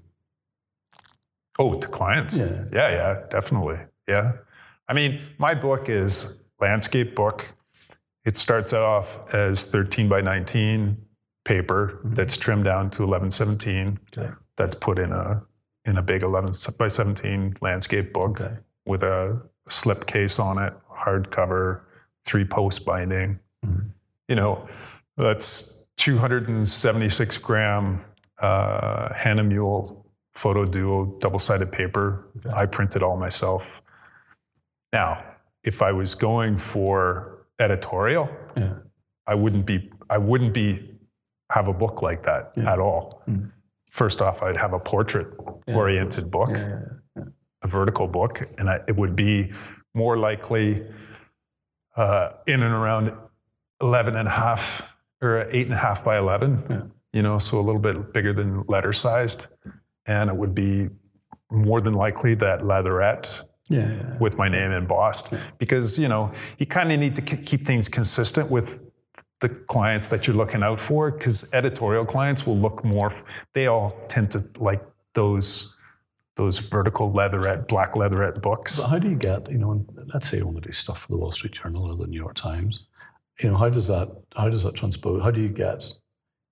Oh, 1.58 1.78
to 1.78 1.88
clients? 1.88 2.38
Yeah. 2.38 2.64
yeah, 2.72 2.90
yeah, 2.90 3.26
definitely. 3.28 3.80
Yeah. 4.08 4.32
I 4.88 4.94
mean, 4.94 5.20
my 5.36 5.54
book 5.54 5.90
is 5.90 6.48
landscape 6.58 7.14
book. 7.14 7.52
It 8.24 8.36
starts 8.36 8.72
off 8.72 9.18
as 9.34 9.66
13 9.66 10.08
by 10.08 10.20
19 10.20 10.96
paper 11.44 12.00
that's 12.04 12.36
trimmed 12.36 12.64
down 12.64 12.90
to 12.90 13.02
1117. 13.02 13.98
Okay. 14.16 14.30
That's 14.56 14.74
put 14.76 14.98
in 14.98 15.12
a 15.12 15.42
in 15.84 15.96
a 15.96 16.02
big 16.02 16.22
11 16.22 16.50
by 16.78 16.88
17 16.88 17.56
landscape 17.62 18.12
book 18.12 18.40
Okay. 18.40 18.56
with 18.84 19.02
a 19.02 19.40
slip 19.68 20.06
case 20.06 20.38
on 20.38 20.58
it, 20.58 20.74
hardcover, 20.92 21.80
three 22.26 22.44
post 22.44 22.84
binding. 22.84 23.38
Mhm. 23.64 23.90
You 24.28 24.34
know, 24.36 24.68
that's 25.16 25.88
276 25.96 27.38
gram 27.38 28.00
uh, 28.40 29.08
Hahnemühle 29.14 30.04
photo 30.34 30.64
duo 30.66 31.16
double 31.20 31.38
sided 31.38 31.72
paper. 31.72 32.26
Okay. 32.38 32.50
I 32.54 32.66
printed 32.66 33.02
all 33.02 33.16
myself. 33.16 33.82
Now, 34.92 35.24
if 35.64 35.80
I 35.82 35.92
was 35.92 36.14
going 36.14 36.58
for 36.58 37.37
editorial, 37.58 38.28
Yeah. 38.56 38.74
I 39.26 39.34
wouldn't 39.34 39.66
be 39.66 39.90
I 40.10 40.18
wouldn't 40.18 40.54
be 40.54 40.96
have 41.52 41.68
a 41.68 41.72
book 41.74 42.02
like 42.02 42.22
that 42.22 42.52
Yeah. 42.56 42.72
at 42.72 42.78
all. 42.78 43.22
Mm. 43.28 43.50
First 43.90 44.22
off, 44.22 44.42
I'd 44.42 44.56
have 44.56 44.72
a 44.72 44.78
portrait 44.78 45.28
oriented 45.66 46.30
book 46.30 46.50
a 47.62 47.66
vertical 47.66 48.06
book, 48.06 48.48
and 48.56 48.70
I, 48.70 48.80
it 48.86 48.96
would 48.96 49.16
be 49.16 49.52
more 49.94 50.16
likely 50.16 50.86
uh, 51.96 52.30
in 52.46 52.62
and 52.62 52.72
around 52.72 53.12
11 53.82 54.14
and 54.14 54.28
a 54.28 54.30
half 54.30 54.96
or 55.20 55.46
eight 55.50 55.66
and 55.66 55.74
a 55.74 55.78
half 55.78 56.04
by 56.04 56.18
11, 56.18 56.64
Yeah. 56.70 56.82
you 57.12 57.22
know, 57.22 57.38
so 57.38 57.58
a 57.58 57.64
little 57.68 57.80
bit 57.80 58.12
bigger 58.12 58.32
than 58.32 58.62
letter 58.68 58.92
sized. 58.92 59.48
And 60.06 60.30
it 60.30 60.36
would 60.36 60.54
be 60.54 60.88
more 61.50 61.80
than 61.80 61.94
likely 61.94 62.34
that 62.36 62.64
leatherette 62.64 63.42
Yeah. 63.68 64.16
with 64.18 64.38
my 64.38 64.48
name 64.48 64.70
embossed 64.72 65.34
because, 65.58 65.98
you 65.98 66.08
know, 66.08 66.32
you 66.58 66.66
kind 66.66 66.90
of 66.90 66.98
need 66.98 67.14
to 67.16 67.22
keep 67.22 67.66
things 67.66 67.88
consistent 67.88 68.50
with 68.50 68.82
the 69.40 69.48
clients 69.48 70.08
that 70.08 70.26
you're 70.26 70.36
looking 70.36 70.62
out 70.62 70.80
for 70.80 71.10
because 71.10 71.52
editorial 71.52 72.04
clients 72.04 72.46
will 72.46 72.58
look 72.58 72.84
more, 72.84 73.12
they 73.54 73.66
all 73.66 73.90
tend 74.08 74.30
to 74.32 74.44
like 74.58 74.82
those 75.14 75.76
those 76.36 76.58
vertical 76.58 77.10
leatherette, 77.10 77.66
black 77.66 77.96
leatherette 77.96 78.40
books. 78.40 78.78
But 78.78 78.88
how 78.88 78.98
do 79.00 79.10
you 79.10 79.16
get, 79.16 79.50
you 79.50 79.58
know, 79.58 79.84
let's 80.14 80.30
say 80.30 80.38
you 80.38 80.46
want 80.46 80.62
to 80.62 80.68
do 80.68 80.72
stuff 80.72 81.00
for 81.00 81.08
the 81.08 81.18
Wall 81.18 81.32
Street 81.32 81.52
Journal 81.52 81.90
or 81.90 81.96
the 81.96 82.06
New 82.06 82.16
York 82.16 82.36
Times, 82.36 82.86
you 83.42 83.50
know, 83.50 83.56
how 83.56 83.68
does 83.68 83.88
that, 83.88 84.08
how 84.36 84.48
does 84.48 84.62
that 84.62 84.76
transpose? 84.76 85.20
How 85.20 85.32
do 85.32 85.40
you 85.40 85.48
get, 85.48 85.92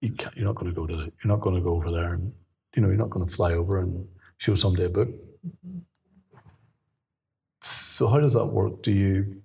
you 0.01 0.11
can't, 0.13 0.37
you're 0.37 0.45
not 0.45 0.57
going 0.57 0.73
to 0.73 0.75
go 0.75 0.89
to, 0.89 0.97
the, 0.97 1.05
you're 1.05 1.33
not 1.35 1.41
going 1.41 1.55
to 1.55 1.63
go 1.63 1.71
over 1.71 1.93
there 1.93 2.15
and, 2.15 2.33
you 2.75 2.83
know, 2.83 2.89
you're 2.89 2.97
not 2.97 3.11
going 3.11 3.25
to 3.25 3.33
fly 3.33 3.53
over 3.53 3.79
and 3.79 4.09
show 4.39 4.57
somebody 4.57 4.87
a 4.87 4.89
book. 4.89 5.09
So 7.97 8.09
how 8.09 8.21
does 8.21 8.35
that 8.35 8.45
work? 8.45 8.83
Do 8.83 8.93
you, 8.93 9.41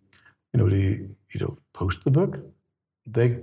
you 0.53 0.57
know, 0.59 0.67
do 0.67 0.75
you, 0.75 1.15
you 1.33 1.39
know, 1.39 1.57
post 1.73 2.03
the 2.03 2.11
book? 2.11 2.37
They 3.05 3.39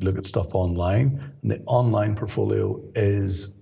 look 0.00 0.18
at 0.18 0.26
stuff 0.26 0.54
online 0.54 1.32
and 1.40 1.50
the 1.50 1.60
online 1.60 2.14
portfolio 2.14 2.78
is 2.94 3.56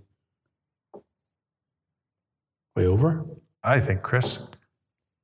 way 2.74 2.87
over. 2.87 3.24
I 3.62 3.78
think, 3.78 4.02
Chris, 4.02 4.48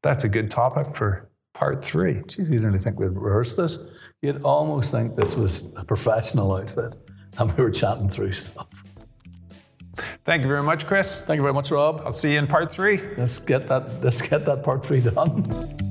that's 0.04 0.22
a 0.22 0.28
good 0.28 0.48
topic 0.48 0.94
for 0.94 1.28
part 1.54 1.82
three. 1.82 2.20
Jeez, 2.20 2.50
you 2.50 2.58
didn't 2.58 2.66
really 2.66 2.78
think 2.78 3.00
we'd 3.00 3.08
rehearse 3.08 3.56
this. 3.56 3.80
You'd 4.22 4.42
almost 4.42 4.92
think 4.92 5.16
this 5.16 5.34
was 5.34 5.74
a 5.76 5.84
professional 5.84 6.54
outfit 6.54 6.94
and 7.36 7.50
we 7.56 7.64
were 7.64 7.72
chatting 7.72 8.08
through 8.08 8.30
stuff. 8.30 8.83
Thank 10.24 10.42
you 10.42 10.48
very 10.48 10.62
much, 10.62 10.86
Chris. 10.86 11.24
Thank 11.24 11.38
you 11.38 11.42
very 11.42 11.54
much, 11.54 11.70
Rob. 11.70 12.02
I'll 12.04 12.12
see 12.12 12.32
you 12.32 12.38
in 12.38 12.46
part 12.46 12.72
three. 12.72 13.00
Let's 13.16 13.38
get 13.38 13.66
that 13.68 14.02
let's 14.02 14.22
get 14.22 14.44
that 14.46 14.62
part 14.62 14.84
three 14.84 15.00
done. 15.00 15.44